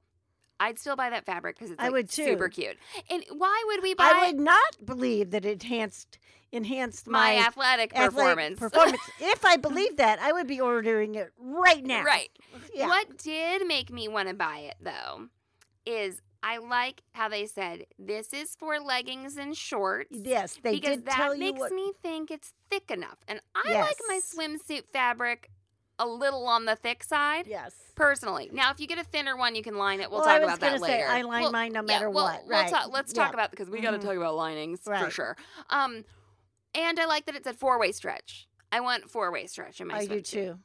[0.61, 2.25] I'd still buy that fabric because it's I would too.
[2.25, 2.77] super cute.
[3.11, 6.19] And why would we buy I would not believe that enhanced
[6.55, 8.59] enhanced my, my, athletic athletic performance?
[8.59, 9.01] performance.
[9.21, 12.03] if I believe that, I would be ordering it right now.
[12.05, 12.31] Right.
[12.75, 12.87] Yeah.
[12.89, 15.29] What did make me want to buy it though
[15.87, 20.11] is I like how they said this is for leggings and shorts.
[20.13, 21.73] Yes, they because did that tell you that makes what.
[21.73, 23.19] me think it's thick enough.
[23.29, 25.51] And I like my swimsuit fabric
[25.99, 27.47] a little on the thick side.
[27.47, 27.73] yes.
[27.95, 30.11] Personally, now if you get a thinner one, you can line it.
[30.11, 31.07] We'll well, talk I was about that say later.
[31.09, 32.41] I line We'll- mine no yeah, matter we'll- what.
[32.43, 32.69] We'll right.
[32.69, 33.35] talk, let's talk Yeah.
[33.35, 34.03] about because we got to Mhm.
[34.03, 35.37] talk about linings for sure.
[35.71, 36.05] Um,
[36.75, 38.49] and I like that it said four way stretch.
[38.73, 40.11] I want four way stretch in my swimsuit.
[40.11, 40.59] I do too.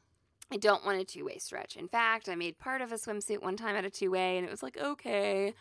[0.52, 1.76] I don't want a two way stretch.
[1.76, 4.46] In fact, I made part of a swimsuit one time at a two way, and
[4.46, 5.54] it was like okay,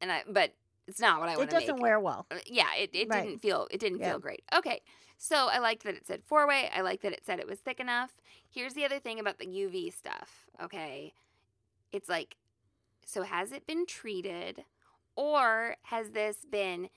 [0.00, 0.54] and I but
[0.86, 1.82] it's not what I want It doesn't make.
[1.82, 2.26] wear well.
[2.30, 3.24] Uh, Yeah, it, it Right.
[3.24, 4.10] didn't feel it didn't Yeah.
[4.10, 4.42] feel great.
[4.54, 4.80] Okay,
[5.18, 6.70] so I liked that it said four way.
[6.74, 8.12] I liked that it said it was thick enough.
[8.48, 10.46] Here's the other thing about the UV stuff.
[10.62, 11.12] Okay,
[11.92, 12.36] it's like,
[13.04, 14.64] so has it been treated,
[15.14, 16.88] or has this been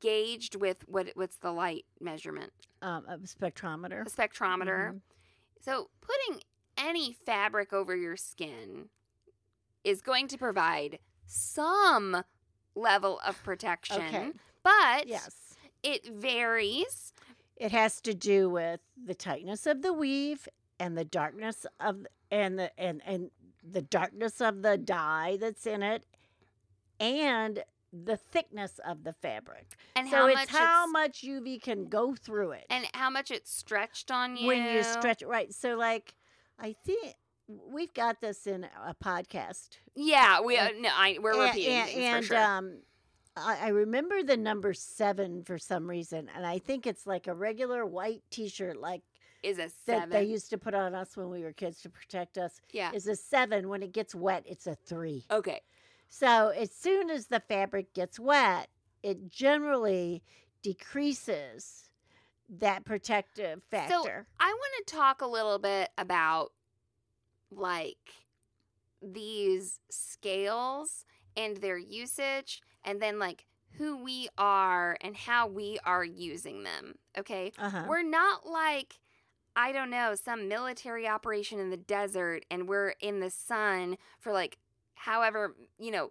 [0.00, 2.52] gauged with what what's the light measurement?
[2.82, 4.02] Um, a spectrometer.
[4.06, 4.92] A spectrometer.
[4.94, 5.00] Mhm.
[5.60, 6.42] So putting
[6.76, 8.88] any fabric over your skin
[9.84, 12.24] is going to provide some
[12.74, 14.32] level of protection, Okay.
[14.62, 15.54] but Yes.
[15.82, 17.12] it varies.
[17.56, 20.48] It has to do with the tightness of the weave
[20.80, 23.30] and the darkness of and the and and
[23.62, 26.04] the darkness of the dye that's in it
[26.98, 27.62] and
[27.92, 29.66] the thickness of the fabric.
[29.96, 32.66] And so how it's much how it's, much UV can go through it.
[32.70, 35.52] and how much it's stretched on you when you stretch it right.
[35.52, 36.14] So like
[36.58, 37.14] I think
[37.48, 39.78] we've got this in a podcast.
[39.94, 42.42] Yeah, we uh, no, I, we're And- repeating and, things and, for sure.
[42.42, 42.78] um
[43.36, 47.34] I, I remember the number seven for some reason, and I think it's like a
[47.34, 49.00] regular white T-shirt, like
[49.42, 52.36] is a that they used to put on us when we were kids to protect
[52.38, 52.60] us.
[52.72, 52.92] yeah.
[52.92, 53.68] Is a seven.
[53.68, 55.24] When it gets wet, it's a three.
[55.30, 55.62] Okay.
[56.14, 58.68] So as soon as the fabric gets wet,
[59.02, 60.22] it generally
[60.60, 61.88] decreases
[62.50, 63.94] that protective factor.
[63.94, 66.52] So I want to talk a little bit about
[67.50, 67.96] like
[69.00, 73.46] these scales and their usage and then like
[73.78, 76.96] who we are and how we are using them.
[77.16, 77.52] Okay?
[77.58, 77.84] uh-huh.
[77.88, 78.98] We're not like
[79.56, 84.30] I don't know, some military operation in the desert and we're in the sun for
[84.30, 84.58] like
[85.04, 86.10] however, you know,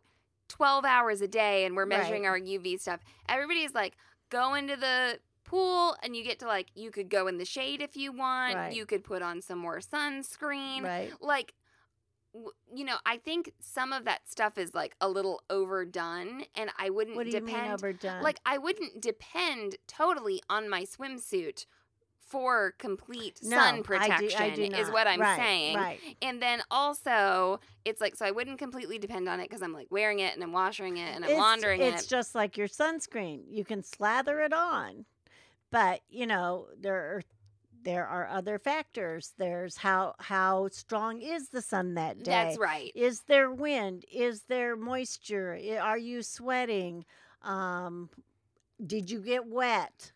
[0.49, 2.29] 12 hours a day and we're measuring Right.
[2.29, 2.99] our UV stuff.
[3.29, 3.93] Everybody's like
[4.29, 7.81] go into the pool and you get to like you could go in the shade
[7.81, 8.55] if you want.
[8.55, 8.73] Right.
[8.73, 10.83] You could put on some more sunscreen.
[10.83, 11.11] right.
[11.21, 11.53] Like
[12.33, 16.69] w- you know, I think some of that stuff is like a little overdone and
[16.77, 18.21] I wouldn't What do you mean overdone?
[18.21, 21.65] like I wouldn't depend totally on my swimsuit
[22.31, 25.75] for complete No, sun I do- protection I do is what I'm Right, saying.
[25.77, 25.99] Right.
[26.21, 29.87] And then also it's like so I wouldn't completely depend on it because I'm like
[29.91, 31.93] wearing it and I'm washing it and I'm it's, laundering it's it.
[31.99, 33.41] It's just like your sunscreen.
[33.49, 35.05] You can slather it on,
[35.71, 37.21] but you know there are
[37.83, 39.33] there are other factors.
[39.37, 42.31] There's how how strong is the sun that day?
[42.31, 42.91] That's right.
[42.95, 44.05] Is there wind?
[44.13, 45.59] Is there moisture?
[45.81, 47.05] Are you sweating?
[47.41, 48.09] Um,
[48.85, 50.11] did you get wet?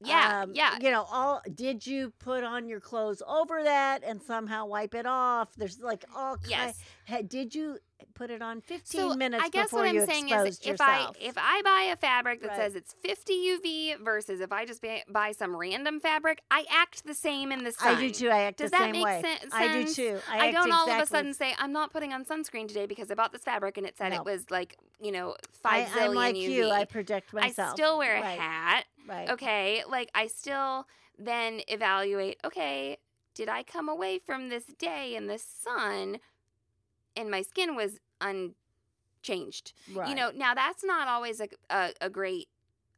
[0.00, 0.76] Yeah, Um, yeah.
[0.80, 5.06] You know, all did you put on your clothes over that and somehow wipe it
[5.06, 5.54] off?
[5.56, 6.50] There's like all kinds.
[6.50, 6.82] Yes.
[7.28, 7.78] Did you
[8.14, 11.34] put it on 15 So minutes I guess what I'm saying is if I if
[11.36, 12.56] I buy a fabric that Right.
[12.56, 17.04] says it's 50 UV versus if I just buy, buy some random fabric, I act
[17.06, 17.96] the same in the sun.
[17.96, 18.28] I do too.
[18.28, 19.22] I act Does the that same make way.
[19.22, 20.18] sen- I do too.
[20.30, 23.10] I, I don't all of a sudden say I'm not putting on sunscreen today because
[23.10, 24.16] I bought this fabric and it said No.
[24.20, 25.34] it was like you know
[25.64, 26.48] I, five zillion I'm like UV.
[26.48, 26.70] you.
[26.70, 28.84] I protect I still wear a right, hat.
[29.08, 29.30] Right.
[29.30, 30.86] Okay, like I still
[31.18, 32.38] then evaluate.
[32.44, 32.98] Okay,
[33.34, 36.18] did I come away from this day in the sun,
[37.16, 39.72] and my skin was unchanged?
[39.92, 40.08] Right.
[40.08, 42.48] You know, now that's not always a a, a great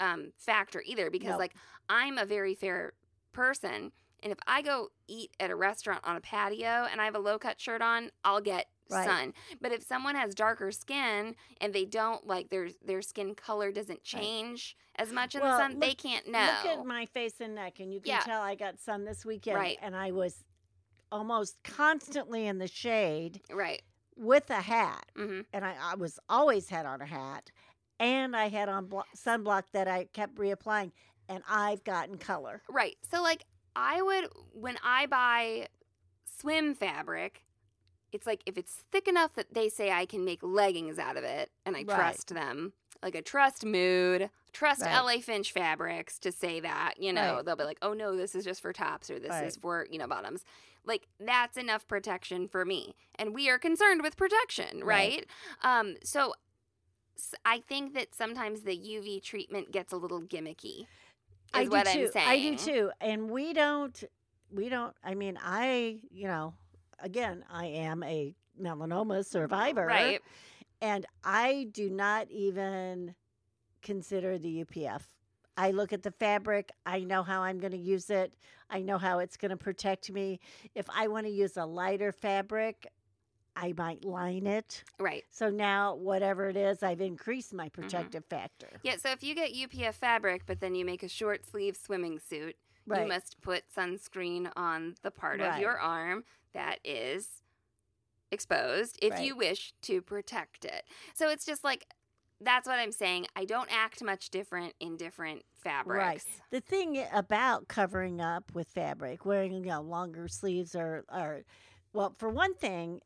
[0.01, 1.39] um, factor either because No.
[1.39, 1.55] like
[1.89, 2.93] I'm a very fair
[3.33, 3.93] person,
[4.23, 7.19] and if I go eat at a restaurant on a patio and I have a
[7.21, 9.05] low cut shirt on, I'll get Right.
[9.05, 9.35] sun.
[9.61, 14.05] But if someone has darker skin and they don't like their their skin color doesn't
[14.05, 16.47] change as much in Well, the sun, they can't know.
[16.63, 18.21] Look at my face and neck, and you can Yeah.
[18.21, 19.57] tell I got sun this weekend.
[19.57, 19.79] Right.
[19.83, 20.45] And I was
[21.11, 23.83] almost constantly in the shade right.
[24.17, 25.07] With a hat.
[25.17, 27.51] hmm And I, I was always had on a hat.
[27.99, 30.93] And I had on blo- sunblock that I kept reapplying.
[31.29, 32.63] And I've gotten color.
[32.69, 32.97] Right.
[33.11, 33.45] So like
[33.75, 35.69] I would when I buy
[36.39, 37.45] swim fabric,
[38.13, 41.25] it's like if it's thick enough that they say I can make leggings out of
[41.25, 41.89] it and I Right.
[41.97, 42.73] trust them.
[43.03, 44.97] Like a trust Mood, trust Right.
[44.99, 47.45] LA Finch Fabrics to say that, you know, Right.
[47.45, 49.99] they'll be like, "Oh no, this is just for tops or this is for, you
[49.99, 50.45] know, bottoms."
[50.87, 52.95] Like that's enough protection for me.
[53.17, 55.27] And we are concerned with protection, right?
[55.65, 55.81] Right.
[55.81, 56.33] Um so
[57.45, 60.81] I think that sometimes the UV treatment gets a little gimmicky.
[60.81, 60.87] Is
[61.55, 61.77] I do too.
[61.77, 62.29] I'm saying.
[62.29, 62.91] I do too.
[63.01, 64.05] And we don't,
[64.51, 66.55] we don't, I mean, I, you know,
[67.01, 69.87] again, I am a melanoma survivor.
[69.87, 70.21] Right.
[70.83, 73.15] And I do not even
[73.83, 75.03] consider the UPF.
[75.57, 76.71] I look at the fabric.
[76.85, 78.35] I know how I'm going to use it.
[78.71, 80.41] I know how it's going to protect me.
[80.75, 82.87] If I want to use a lighter fabric,
[83.57, 84.85] I might line it.
[84.99, 85.25] Right.
[85.31, 87.81] So now, whatever it is, I've increased my Mm-hmm.
[87.83, 88.69] protective factor.
[88.83, 92.19] Yeah, so if you get UPF fabric, but then you make a short sleeve swimming
[92.19, 93.03] suit, Right.
[93.03, 97.43] you must put sunscreen on the part of your arm that is
[98.31, 99.25] exposed if Right.
[99.25, 100.85] you wish to protect it.
[101.15, 101.87] So it's just like
[102.41, 103.27] that's what I'm saying.
[103.35, 106.27] I don't act much different in different fabrics.
[106.27, 106.43] Right.
[106.51, 111.45] The thing about covering up with fabric, wearing you know longer sleeves or or
[111.93, 113.01] well, for one thing,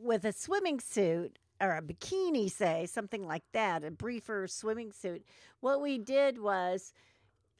[0.00, 5.24] with a swimming suit or a bikini, say something like that, a briefer swimming suit,
[5.60, 6.92] what we did was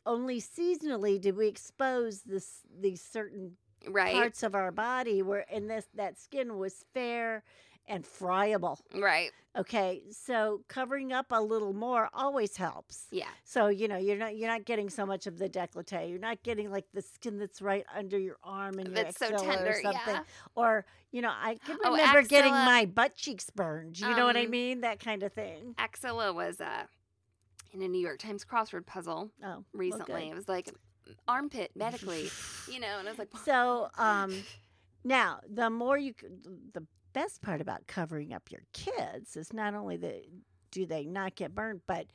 [0.07, 3.57] only seasonally did we expose this these certain
[3.89, 4.13] Right.
[4.15, 7.43] parts of our body where and this that skin was fair
[7.91, 8.79] and friable.
[8.95, 9.31] Right.
[9.59, 13.07] Okay, so covering up a little more always helps.
[13.11, 13.25] Yeah.
[13.45, 16.09] So you know you're not you're not getting so much of the décolleté.
[16.09, 19.27] You're not getting like the skin that's right under your arm and your That's so
[19.27, 19.71] axilla tender.
[19.71, 20.15] or something.
[20.15, 20.21] Yeah.
[20.55, 23.99] Or you know I can Oh, remember getting my butt cheeks burned.
[23.99, 24.81] You know what I Um, mean?
[24.83, 25.75] That kind of thing.
[25.79, 26.85] Axilla was uh,
[27.73, 30.23] in a New York Times crossword puzzle Oh, recently.
[30.27, 30.31] good.
[30.31, 30.71] it was like
[31.27, 32.31] armpit medically,
[32.71, 34.33] you know, and I was like, So um,
[35.03, 36.15] now the more you
[36.73, 40.23] the best part about covering up your kids is not only the
[40.71, 42.07] do they not get burned, but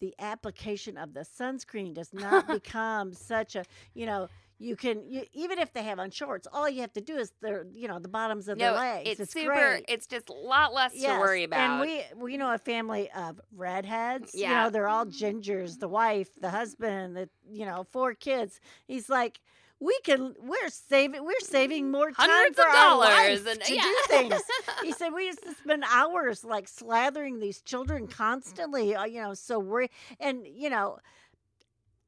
[0.00, 4.28] the application of the sunscreen does not become such a you know
[4.58, 7.32] you can you, even if they have on shorts all you have to do is
[7.40, 9.52] their you know the bottoms of no, their legs it's, it's, super.
[9.52, 9.84] great.
[9.88, 11.58] It's just a lot less to worry about.
[11.58, 14.32] And we, we know a family of redheads.
[14.34, 14.48] yeah.
[14.48, 18.60] You know, they're all gingers, the wife, the husband, the you know, four kids.
[18.86, 19.40] He's like,
[19.82, 23.74] we can we're saving we're saving more time Hundreds for of our dollars and to
[23.74, 23.82] yeah.
[23.82, 24.42] do things.
[24.82, 29.34] He said we used to spend hours like slathering these children constantly, uh, you know,
[29.34, 29.88] so we're
[30.20, 30.98] and you know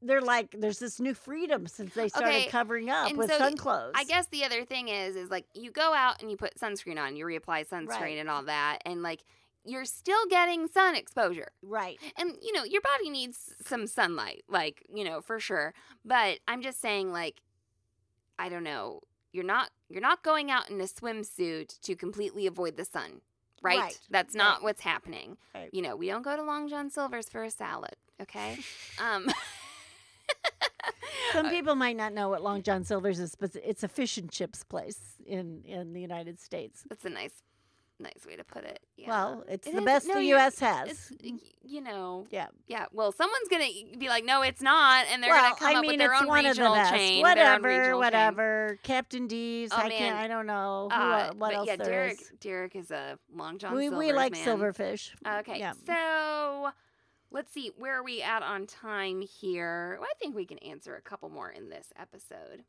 [0.02, 3.38] they're like there's this new freedom since they started Okay, covering up and with so
[3.38, 3.92] sun clothes.
[3.94, 6.98] I guess the other thing is, is like you go out and you put sunscreen
[6.98, 8.18] on, you reapply sunscreen Right.
[8.18, 9.24] and all that, and like
[9.64, 11.48] you're still getting sun exposure.
[11.62, 11.98] right.
[12.18, 15.72] And you know, your body needs some sunlight, like, you know, for sure.
[16.04, 17.40] But I'm just saying like
[18.38, 19.00] I don't know,
[19.32, 23.20] you're not you're not going out in a swimsuit to completely avoid the sun.
[23.62, 23.78] Right?
[23.78, 24.62] Right, That's not right.
[24.64, 25.38] what's happening.
[25.54, 25.70] Right.
[25.72, 28.58] You know, we don't go to Long John Silver's for a salad, okay?
[29.02, 29.26] um
[31.32, 34.30] Some people might not know what Long John Silver's is, but it's a fish and
[34.30, 36.84] chips place in in the United States.
[36.88, 37.42] That's a nice,
[38.00, 38.80] nice way to put it.
[38.96, 39.08] Yeah.
[39.08, 40.58] Well, it's It the is- best no, the U.S.
[40.58, 40.90] has.
[40.90, 41.12] It's
[41.62, 42.26] you know.
[42.30, 42.48] Yeah.
[42.66, 42.86] Yeah.
[42.92, 43.68] Well, someone's gonna
[43.98, 46.12] be like, no, it's not, and they're well, gonna come I up mean, with their
[46.12, 46.92] it's own one of the regional best.
[46.94, 47.22] chain.
[47.22, 47.98] whatever, regional chain.
[47.98, 48.78] whatever.
[48.82, 49.70] Captain D's.
[49.72, 50.16] Oh, I can't.
[50.16, 52.20] I don't know who, Uh, what but else yeah, there Derek.
[52.20, 52.32] is.
[52.40, 53.74] Derek is a Long John.
[53.74, 54.46] We we like man.
[54.46, 55.10] silverfish.
[55.40, 55.58] Okay.
[55.58, 55.72] Yeah.
[55.86, 56.70] So
[57.30, 59.96] let's see, where are we at on time here?
[60.00, 62.64] Well, I think we can answer a couple more in this episode.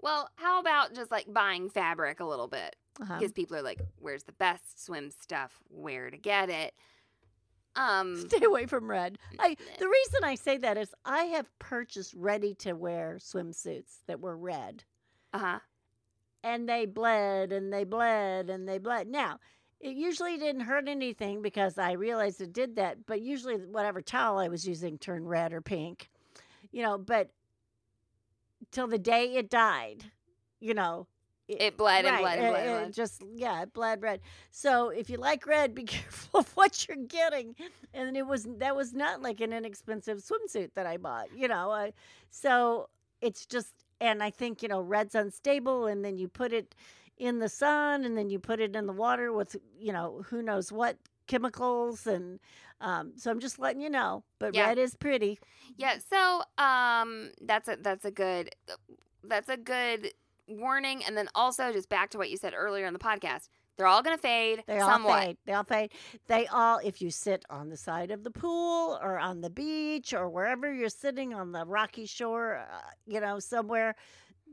[0.00, 2.76] Well, how about just like buying fabric a little bit?
[3.00, 3.18] Uh-huh.
[3.18, 5.58] Because people are like, where's the best swim stuff?
[5.68, 6.74] Where to get it?
[7.76, 9.18] Um, Stay away from red.
[9.38, 14.20] I, the reason I say that is I have purchased ready to wear swimsuits that
[14.20, 14.84] were red
[15.32, 15.58] uh huh.
[16.42, 19.06] and they bled and they bled and they bled.
[19.08, 19.38] Now,
[19.80, 24.38] it usually didn't hurt anything because I realized it did that, but usually whatever towel
[24.38, 26.10] I was using turned red or pink,
[26.70, 27.30] you know, but
[28.70, 30.04] till the day it died,
[30.60, 31.06] you know,
[31.58, 32.92] It bled and bled and it- bled and it bled.
[32.94, 34.20] Just yeah, it bled red.
[34.50, 37.56] So if you like red, be careful of what you're getting.
[37.94, 41.70] And it was that was not like an inexpensive swimsuit that I bought, you know.
[41.70, 41.90] Uh,
[42.30, 42.88] so
[43.20, 46.74] it's just, and I think you know, red's unstable, and then you put it
[47.18, 50.42] in the sun, and then you put it in the water with you know who
[50.42, 50.96] knows what
[51.26, 52.38] chemicals, and
[52.80, 54.24] um, so I'm just letting you know.
[54.38, 54.66] But Yeah.
[54.68, 55.38] red is pretty.
[55.76, 58.50] Yeah, so um that's a that's a good
[59.22, 60.12] that's a good
[60.50, 63.48] warning and then also just back to what you said earlier in the podcast.
[63.78, 65.38] They're all going to fade They all fade.
[65.46, 65.92] They all fade.
[66.26, 70.12] They all, if you sit on the side of the pool or on the beach
[70.12, 73.94] or wherever you're sitting on the rocky shore, uh, you know, somewhere,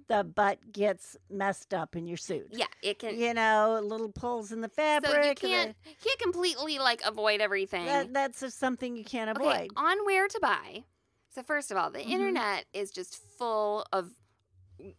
[0.07, 2.47] the butt gets messed up in your suit.
[2.51, 5.11] Yeah, it can You know, little pulls in the fabric.
[5.39, 7.85] So you can't can't completely like avoid everything.
[7.87, 9.47] that, that's just something you can't avoid.
[9.55, 10.85] Okay, on where to buy.
[11.31, 12.09] So first of all, the Mhm.
[12.11, 14.11] internet is just full of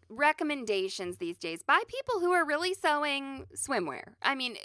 [0.08, 4.14] recommendations these days by people who are really sewing swimwear.
[4.22, 4.56] I mean,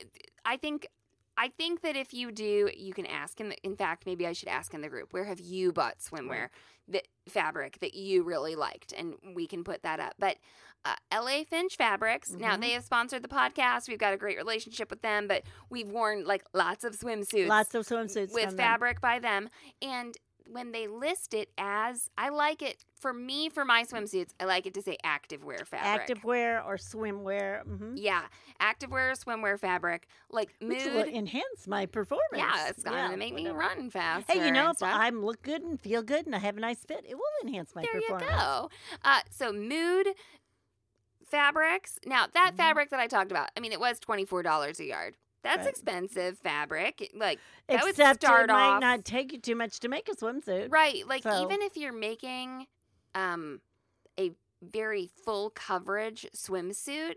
[0.45, 0.88] I think
[1.36, 4.34] I think that if you do, you can ask in the, in fact, maybe I
[4.34, 6.49] should ask in the group, where have you bought swimwear
[6.89, 10.14] that fabric that you really liked and we can put that up.
[10.20, 10.38] But
[10.86, 12.32] uh, LA Finch Fabrics.
[12.32, 12.61] Now Mhm.
[12.61, 13.88] they have sponsored the podcast.
[13.88, 17.74] We've got a great relationship with them, but we've worn like lots of swimsuits Lots
[17.74, 18.57] of swimsuits with from them.
[18.57, 19.49] fabric by them
[19.82, 24.45] and when they list it as i like it for me for my swimsuits i
[24.45, 27.61] like it to say activewear fabric Activewear or swimwear.
[27.63, 28.23] hmm yeah
[28.61, 32.21] activewear swimwear fabric like Which will enhance my performance.
[32.37, 34.95] yeah it's going Yeah, to make me run faster Hey, you know, if stuff.
[34.99, 37.73] I look good and feel good and I have a nice fit, it will enhance
[37.75, 38.31] my there you performance.
[38.31, 38.69] go
[39.03, 40.07] uh, so mood
[41.25, 42.57] fabrics now that Mhm.
[42.57, 47.11] fabric that i talked about i mean it was $24 a yard that's expensive fabric
[47.15, 50.07] like That would Except start it might off- not take you too much to make
[50.09, 50.71] a swimsuit.
[50.71, 51.07] Right.
[51.07, 52.67] Like So- even if you're making
[53.15, 53.61] um
[54.19, 54.31] a
[54.61, 57.15] very full coverage swimsuit,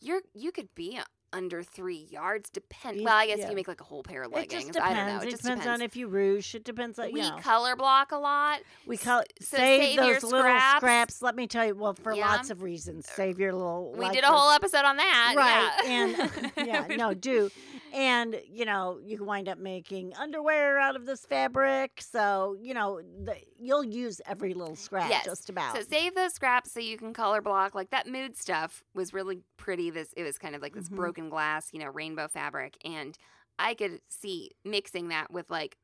[0.00, 0.98] you're you could be
[1.36, 4.32] under three yards depend well, I guess if you make like a whole pair of
[4.32, 4.66] It leggings.
[4.66, 5.20] just I don't know.
[5.20, 5.80] It, It, just depends, depends.
[5.80, 6.54] on if you ruche.
[6.54, 7.36] It depends on we know.
[7.42, 8.60] color block a lot.
[8.86, 10.76] We color so save, save those little scraps.
[10.78, 11.22] scraps.
[11.22, 11.74] Let me tell you.
[11.74, 12.26] Well, for Yeah.
[12.28, 13.92] lots of reasons, save your little.
[13.96, 15.34] We did a whole episode on that.
[15.36, 15.90] right Yeah.
[15.90, 16.52] and
[16.90, 17.50] yeah no do
[17.96, 22.74] and you know you can wind up making underwear out of this fabric so you
[22.74, 25.24] know the, you'll use every little scrap Yes.
[25.24, 27.74] just about So save those scraps so you can color block.
[27.74, 29.90] Like that mood stuff was really pretty.
[29.90, 30.88] This it was kind of like this Mhm.
[30.88, 33.16] broken glass, you know, rainbow fabric, and
[33.58, 35.76] I could see mixing that with like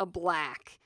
[0.00, 0.80] a black,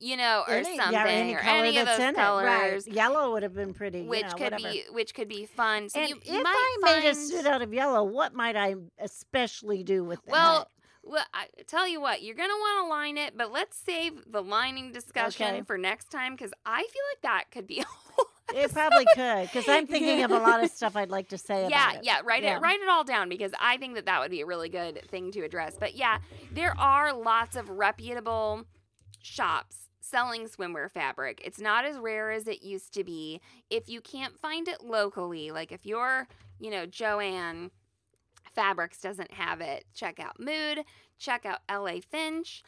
[0.00, 3.32] you know, or Any- something, yeah, any or color any of those colors, right yellow
[3.32, 4.62] would have been pretty you which know, could whatever.
[4.72, 5.88] be which could be fun.
[5.88, 8.56] So and you, you if might I made a suit out of yellow, what might
[8.56, 10.32] I especially do with that?
[10.32, 10.70] Well,
[11.02, 14.42] well, I tell you what, you're gonna want to line it, but let's save the
[14.42, 15.62] lining discussion Okay.
[15.62, 19.42] for next time because I feel like that could be a whole it probably could
[19.44, 22.04] because I'm thinking of a lot of stuff I'd like to say yeah, about it.
[22.04, 22.56] yeah, write Yeah.
[22.56, 25.00] it write it all down because I think that that would be a really good
[25.10, 25.76] thing to address.
[25.78, 26.18] But yeah,
[26.52, 28.64] there are lots of reputable
[29.22, 29.83] shops
[30.14, 31.40] selling swimwear fabric.
[31.44, 33.40] It's not as rare as it used to be.
[33.68, 36.28] If you can't find it locally, like if you're,
[36.60, 37.72] you know, Jo-Ann
[38.54, 40.84] Fabrics doesn't have it, check out Mood,
[41.18, 42.62] check out LA Finch.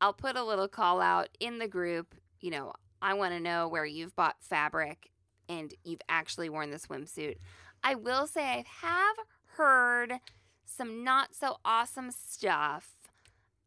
[0.00, 2.72] I'll put a little call out in the group, you know,
[3.02, 5.10] I want to know where you've bought fabric
[5.48, 7.38] and you've actually worn the swimsuit.
[7.82, 9.16] I will say I have
[9.56, 10.20] heard
[10.64, 12.92] some not so awesome stuff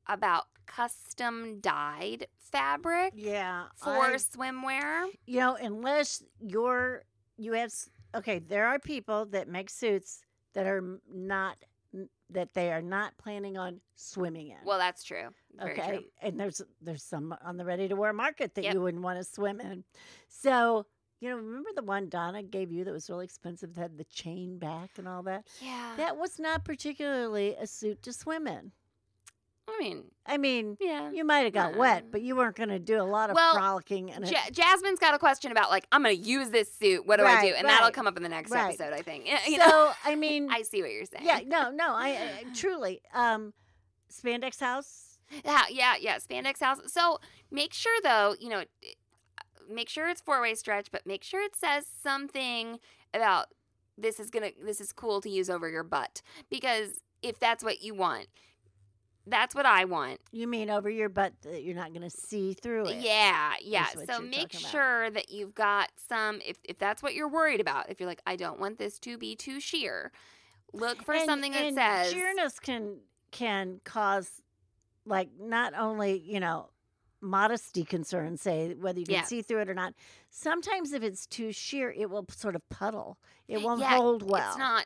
[0.08, 5.08] about custom dyed fabric Yeah, for I- swimwear.
[5.26, 7.04] you know, unless you're
[7.38, 7.74] you have
[8.16, 10.22] okay, there are people that make suits
[10.54, 11.58] that are not
[12.30, 14.58] that they are not planning on swimming in.
[14.66, 15.30] Well, that's true.
[15.58, 16.04] Very okay, true.
[16.22, 18.74] and there's there's some on the ready to wear market that Yep.
[18.74, 19.84] you wouldn't want to swim in.
[20.28, 20.86] So
[21.20, 24.04] you know, remember the one Donna gave you that was really expensive that had the
[24.06, 25.48] chain back and all that?
[25.60, 25.94] Yeah.
[25.98, 28.72] That was not particularly a suit to swim in.
[29.70, 31.12] I mean, I mean, yeah.
[31.12, 33.36] you might have got wet, Uh, but you weren't going to do a lot of
[33.36, 34.32] well, frolicking in it.
[34.32, 37.06] Ja- Jasmine's got a question about like I'm going to use this suit.
[37.06, 37.48] What do I do?
[37.52, 38.70] Right, And that'll come up in the next right.
[38.70, 39.28] episode, I think.
[39.48, 41.26] You so know, I mean, I see what you're saying.
[41.26, 43.54] yeah, no, no, I, I truly um,
[44.12, 45.20] spandex house.
[45.44, 46.18] Yeah, yeah, yeah.
[46.18, 46.80] Spandex house.
[46.88, 47.20] So
[47.52, 48.64] make sure though, you know,
[49.70, 52.80] make sure it's four way stretch, but make sure it says something
[53.14, 53.48] about
[53.98, 57.82] this is gonna this is cool to use over your butt because if that's what
[57.82, 58.28] you want,
[59.30, 60.20] that's what I want.
[60.32, 62.98] You mean over your butt that you're not going to see through it?
[63.02, 63.88] Yeah, yeah.
[63.88, 64.72] So make talking about.
[64.72, 67.90] sure that you've got some if if that's what you're worried about.
[67.90, 70.12] If you're like, I don't want this to be too sheer,
[70.74, 73.00] look for And- something that and says sheerness can
[73.32, 74.42] can cause
[75.06, 76.70] like not only you know
[77.20, 79.24] modesty concerns say whether you can Yeah.
[79.24, 79.94] see through it or not
[80.30, 83.18] sometimes if it's too sheer it will sort of puddle
[83.48, 84.86] it won't Yeah, hold well It's not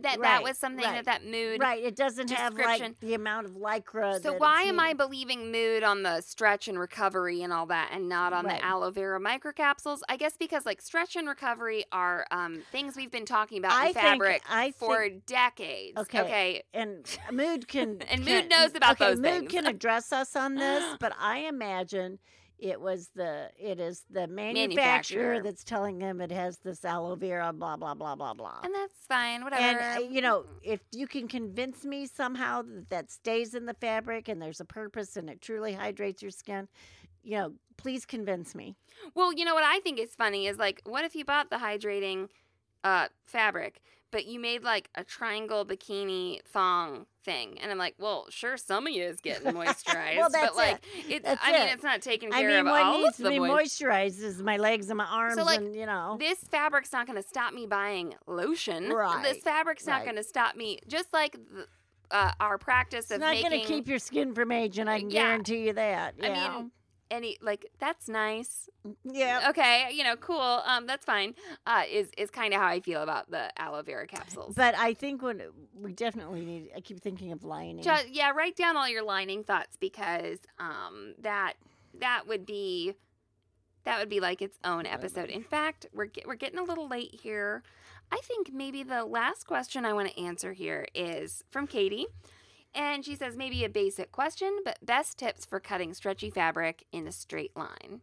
[0.00, 1.04] that that was something right.
[1.04, 4.80] that that mood right it doesn't have like the amount of lycra So why am
[4.80, 8.58] I believing mood on the stretch and recovery and all that, and not on Right.
[8.60, 10.00] the aloe vera microcapsules?
[10.08, 13.88] I guess because like stretch and recovery are um, things we've been talking about I
[13.88, 15.98] in think- fabric I for think- decades.
[15.98, 16.20] Okay.
[16.22, 16.62] Okay.
[16.72, 19.52] and mood can And can- Mood knows about okay, those mood things.
[19.52, 22.18] can address us on this but i imagine
[22.62, 25.42] it was the it is the manufacturer, Manufacturer.
[25.42, 28.94] that's telling them it has this aloe vera blah blah blah blah blah And that's
[29.08, 29.42] fine.
[29.44, 29.62] Whatever.
[29.80, 33.74] and uh, you know if you can convince me somehow that that stays in the
[33.74, 36.68] fabric and there's a purpose and it truly hydrates your skin
[37.24, 38.76] you know please convince me
[39.14, 41.56] Well, you know what I think is funny is like, what if you bought the
[41.56, 42.28] hydrating
[42.84, 43.80] uh, fabric,
[44.12, 48.86] but you made like a triangle bikini thong thing, and I'm like, well, sure, some
[48.86, 51.24] of you is getting moisturized, well, that's but like, it.
[51.24, 53.22] That's I mean, it's not taking i care mean of what all needs of to
[53.24, 56.38] the be moist- moisturized is my legs and my arms like, and you know This
[56.40, 58.90] fabric's not going to stop me buying lotion.
[58.90, 59.22] Right.
[59.22, 60.04] This Right, fabric's not right.
[60.04, 60.78] going to stop me.
[60.86, 61.66] Just like the,
[62.10, 64.98] uh, our practice of it's of not going to keep your skin from aging i
[64.98, 65.22] can Yeah.
[65.28, 66.70] guarantee you that I mean,
[67.12, 68.68] any like that's nice.
[69.04, 70.40] yeah Okay, you know, cool.
[70.40, 71.34] Um, that's fine.
[71.66, 74.54] Uh, is is kind of how I feel about the aloe vera capsules.
[74.56, 75.42] But I think when
[75.74, 77.82] we definitely need, I keep thinking of lining.
[77.84, 81.54] Just, yeah, write down all your lining thoughts because um that
[82.00, 82.94] that would be
[83.84, 85.28] that would be like its own episode.
[85.28, 87.62] In fact, we're get, we're getting a little late here.
[88.10, 92.06] I think maybe the last question I want to answer here is from Katie.
[92.74, 97.06] And she says maybe a basic question, but best tips for cutting stretchy fabric in
[97.06, 98.00] a straight line.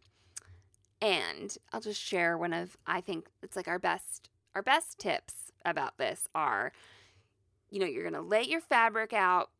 [1.02, 5.52] And I'll just share one of I think it's like our best our best tips
[5.64, 6.72] about this are
[7.70, 9.50] you know, you're going to lay your fabric out.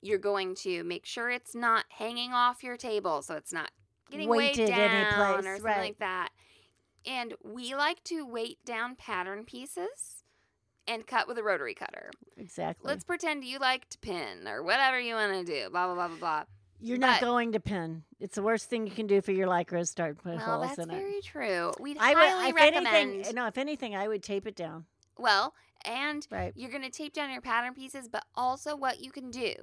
[0.00, 3.70] You're going to make sure it's not hanging off your table so it's not
[4.10, 5.80] getting Weighted weighed down anyplace, or something right.
[5.80, 6.30] like that.
[7.04, 10.17] And we like to weight down pattern pieces
[10.88, 12.10] and cut with a rotary cutter.
[12.36, 12.88] exactly.
[12.88, 15.70] Let's pretend you like to pin or whatever you want to do.
[15.70, 16.44] Blah blah blah blah blah.
[16.80, 18.04] You're not going to pin.
[18.20, 20.78] It's the worst thing you can do for your lycra is start putting Well, holes
[20.78, 20.92] in it.
[20.92, 21.72] That's very true.
[21.80, 22.86] Would, highly if recommend.
[22.86, 24.86] anything, no, if anything, I would tape it down.
[25.18, 26.52] Well, and Right.
[26.54, 29.54] you're going to tape down your pattern pieces, but also what you can do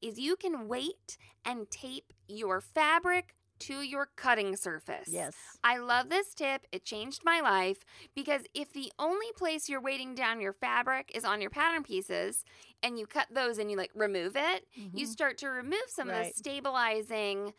[0.00, 5.08] is you can weight and tape your fabric to your cutting surface.
[5.08, 5.34] Yes.
[5.62, 6.66] I love this tip.
[6.72, 7.78] It changed my life
[8.14, 12.44] because if the only place you're weighting down your fabric is on your pattern pieces
[12.82, 15.10] and you cut those and you like remove it, you Mhm.
[15.10, 17.52] start to remove some of the stabilizing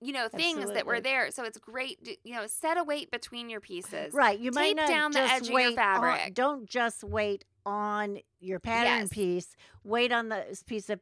[0.00, 3.10] you know things that were there so it's great to, you know set a weight
[3.10, 4.38] between your pieces Right.
[4.38, 6.34] You might Tape not down the just edge of your wait on- fabric.
[6.34, 9.08] don't just wait on your pattern Yes.
[9.08, 9.56] piece.
[9.82, 11.00] Wait on the piece of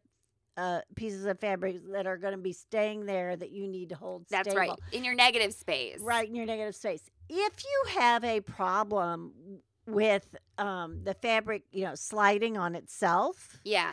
[0.57, 3.95] uh, pieces of fabric that are going to be staying there that you need to
[3.95, 4.59] hold that's stable.
[4.59, 7.03] right in your negative space right in your negative space.
[7.29, 9.33] If you have a problem
[9.87, 13.93] with um, the fabric, you know, sliding on itself, yeah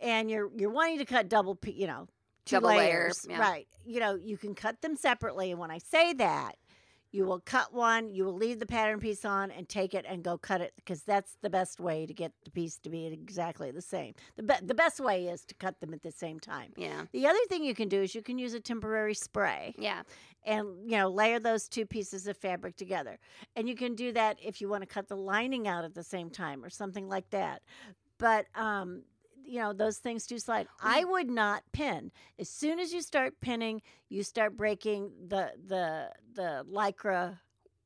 [0.00, 2.08] and you're you're wanting to cut double, you know,
[2.44, 3.40] two Double layer, layers, yeah.
[3.40, 3.66] right?
[3.84, 5.50] You know, you can cut them separately.
[5.50, 6.56] And when I say that,
[7.16, 10.22] you will cut one, you will leave the pattern piece on, and take it and
[10.22, 13.70] go cut it because that's the best way to get the piece to be exactly
[13.70, 14.14] the same.
[14.36, 16.72] The be- the best way is to cut them at the same time.
[16.76, 20.02] yeah The other thing you can do is you can use a temporary spray yeah
[20.44, 23.18] and you know layer those two pieces of fabric together
[23.56, 26.04] and you can do that if you want to cut the lining out at the
[26.04, 27.62] same time or something like that
[28.18, 29.02] but um
[29.46, 33.40] you know those things do slide i would not pin as soon as you start
[33.40, 37.38] pinning you start breaking the the the lycra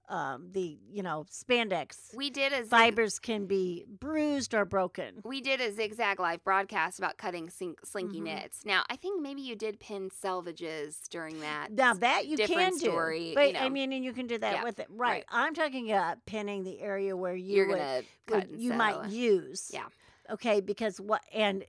[0.08, 5.20] um the you know spandex we did a zig- fibers can be bruised or broken
[5.24, 8.24] we did a zigzag live broadcast about cutting sink, slinky Mhm.
[8.24, 12.72] knits now i think maybe you did pin selvages during that Now that you can
[12.72, 15.11] do, story, but you I mean, and you can do that Yeah, with it, right?
[15.11, 15.24] right.
[15.28, 19.70] I'm talking about pinning the area where you you're would, would- you might use.
[19.72, 19.86] Yeah.
[20.31, 21.64] Okay, because what and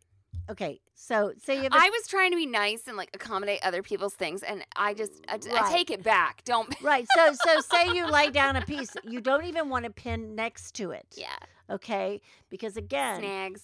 [0.49, 3.59] okay, so say you have a, I was trying to be nice and like accommodate
[3.64, 6.43] other people's things, and I just I, I take it back.
[6.43, 6.74] Don't.
[6.82, 7.05] right.
[7.16, 10.76] So so say you lay down a piece, you don't even want to pin next
[10.76, 11.07] to it.
[11.16, 11.28] Yeah.
[11.70, 13.64] Okay, because again, Snags.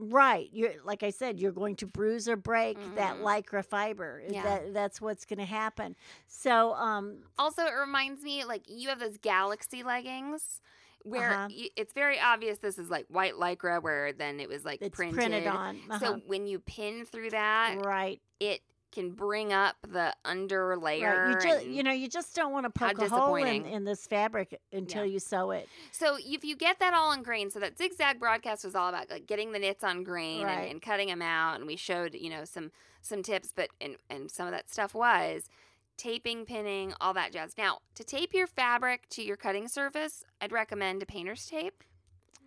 [0.00, 0.48] Right.
[0.52, 3.22] You're like I said, you're going to bruise or break that Mhm.
[3.22, 4.22] lycra fiber.
[4.28, 4.44] Yeah.
[4.44, 5.96] That that's what's going to happen.
[6.28, 10.60] So, um, Also, it reminds me like you have those galaxy leggings
[11.08, 11.48] where Uh-huh.
[11.50, 14.94] y- it's very obvious this is like white lycra, where then it was like it's
[14.94, 15.16] printed.
[15.16, 15.80] printed, on.
[15.88, 16.18] So Uh-huh.
[16.26, 18.20] when you pin through that, right.
[18.40, 21.26] it can bring up the under layer.
[21.26, 21.42] Right.
[21.44, 24.06] You just you know you just don't want to poke a hole in, in this
[24.06, 25.12] fabric until Yeah.
[25.12, 25.68] you sew it.
[25.92, 29.10] So if you get that all on grain, so that zigzag broadcast was all about
[29.10, 30.60] like getting the knits on grain Right.
[30.60, 33.96] and, and cutting them out, and we showed you know some some tips, but and
[34.08, 35.50] and some of that stuff was
[35.98, 37.52] taping, pinning, all that jazz.
[37.58, 41.84] Now to tape your fabric to your cutting surface, I'd recommend a painter's tape,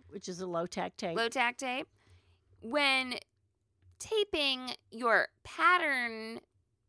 [0.08, 1.16] Which is a low tack tape.
[1.16, 1.86] low tack tape.
[2.60, 3.14] When
[3.98, 6.40] taping your pattern,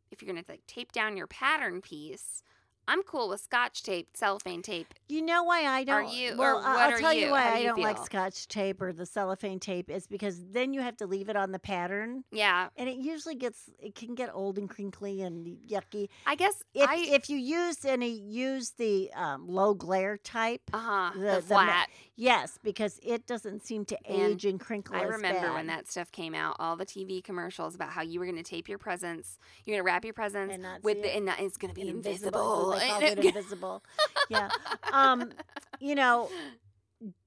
[0.09, 2.41] if you're gonna like tape down your pattern piece.
[2.87, 4.93] I'm cool with scotch tape, cellophane tape.
[5.07, 5.95] You know why I don't?
[6.05, 7.25] Are you- well, I'll tell you?
[7.27, 7.97] you why I you don't like?
[8.05, 11.51] Scotch tape or the cellophane tape is because then you have to leave it on
[11.51, 16.09] the pattern, Yeah, and it usually gets it can get old and crinkly and yucky.
[16.25, 20.77] I guess If I if you use any use the um, low glare type, uh
[20.79, 21.89] huh the- the, the flat.
[22.15, 24.95] yes, because it doesn't seem to age and crinkle.
[24.95, 28.25] I remember when that stuff came out, all the TV commercials about how you were
[28.25, 31.17] going to tape your presents, you're going to wrap your presents And with the, it.
[31.17, 32.72] and it's going to be and invisible.
[32.79, 33.83] They called it invisible.
[34.29, 34.49] yeah.
[34.93, 35.31] Um,
[35.79, 36.29] you know,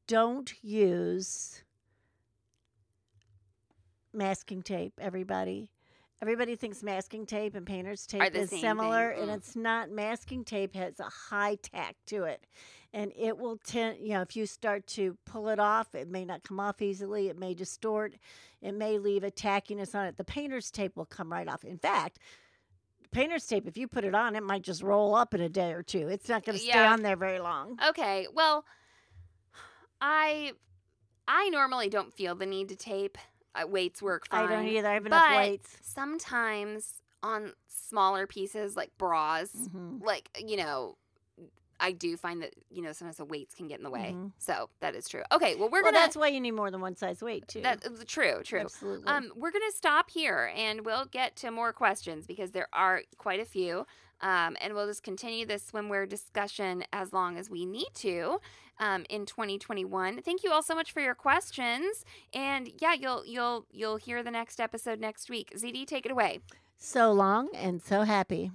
[0.07, 1.63] don't use
[4.13, 5.71] masking tape, everybody.
[6.23, 9.23] Everybody thinks masking tape and painter's tape is similar, thing.
[9.23, 9.37] and Mm.
[9.37, 9.91] it's not.
[9.91, 12.47] Masking tape has a high tack to it,
[12.95, 13.99] and it will tend.
[14.01, 17.29] You know, if you start to pull it off, it may not come off easily.
[17.29, 18.15] It may distort.
[18.63, 20.17] It may leave a tackiness on it.
[20.17, 21.65] The painter's tape will come right off.
[21.65, 22.19] In fact,
[23.11, 25.73] painter's tape, if you put it on, it might just roll up in a day
[25.73, 26.09] or two.
[26.09, 26.93] It's not going to stay Yeah.
[26.93, 27.79] on there very long.
[27.89, 28.65] okay, well,
[30.01, 30.53] I
[31.29, 33.19] I normally don't feel the need to tape.
[33.55, 34.45] Uh, weights work fine.
[34.49, 34.89] I don't either.
[34.89, 35.79] I have enough but weights.
[35.83, 40.03] Sometimes on smaller pieces like bras, Mhm.
[40.05, 40.97] like you know.
[41.79, 44.33] I do find that you know sometimes the weights can get in the way, Mhm.
[44.39, 45.23] so that is true.
[45.33, 47.61] Okay, well we're well, gonna that's why you need more than one size weight too.
[47.61, 48.61] That's true, true.
[48.61, 49.07] Absolutely.
[49.09, 53.03] Um, we're going to stop here and we'll get to more questions because there are
[53.19, 53.87] quite a few.
[54.23, 58.41] Um, and we'll just continue this swimwear discussion as long as we need to
[58.79, 60.23] um, in 2021.
[60.23, 62.03] Thank you all so much for your questions.
[62.33, 65.53] And yeah, you'll you'll you'll hear the next episode next week.
[65.55, 66.41] ZD, take it away.
[66.79, 68.53] so long and so happy.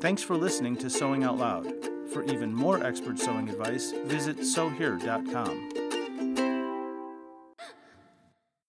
[0.00, 1.72] Thanks for listening to Sewing Out Loud.
[2.10, 5.70] For even more expert sewing advice, visit sewhere.com.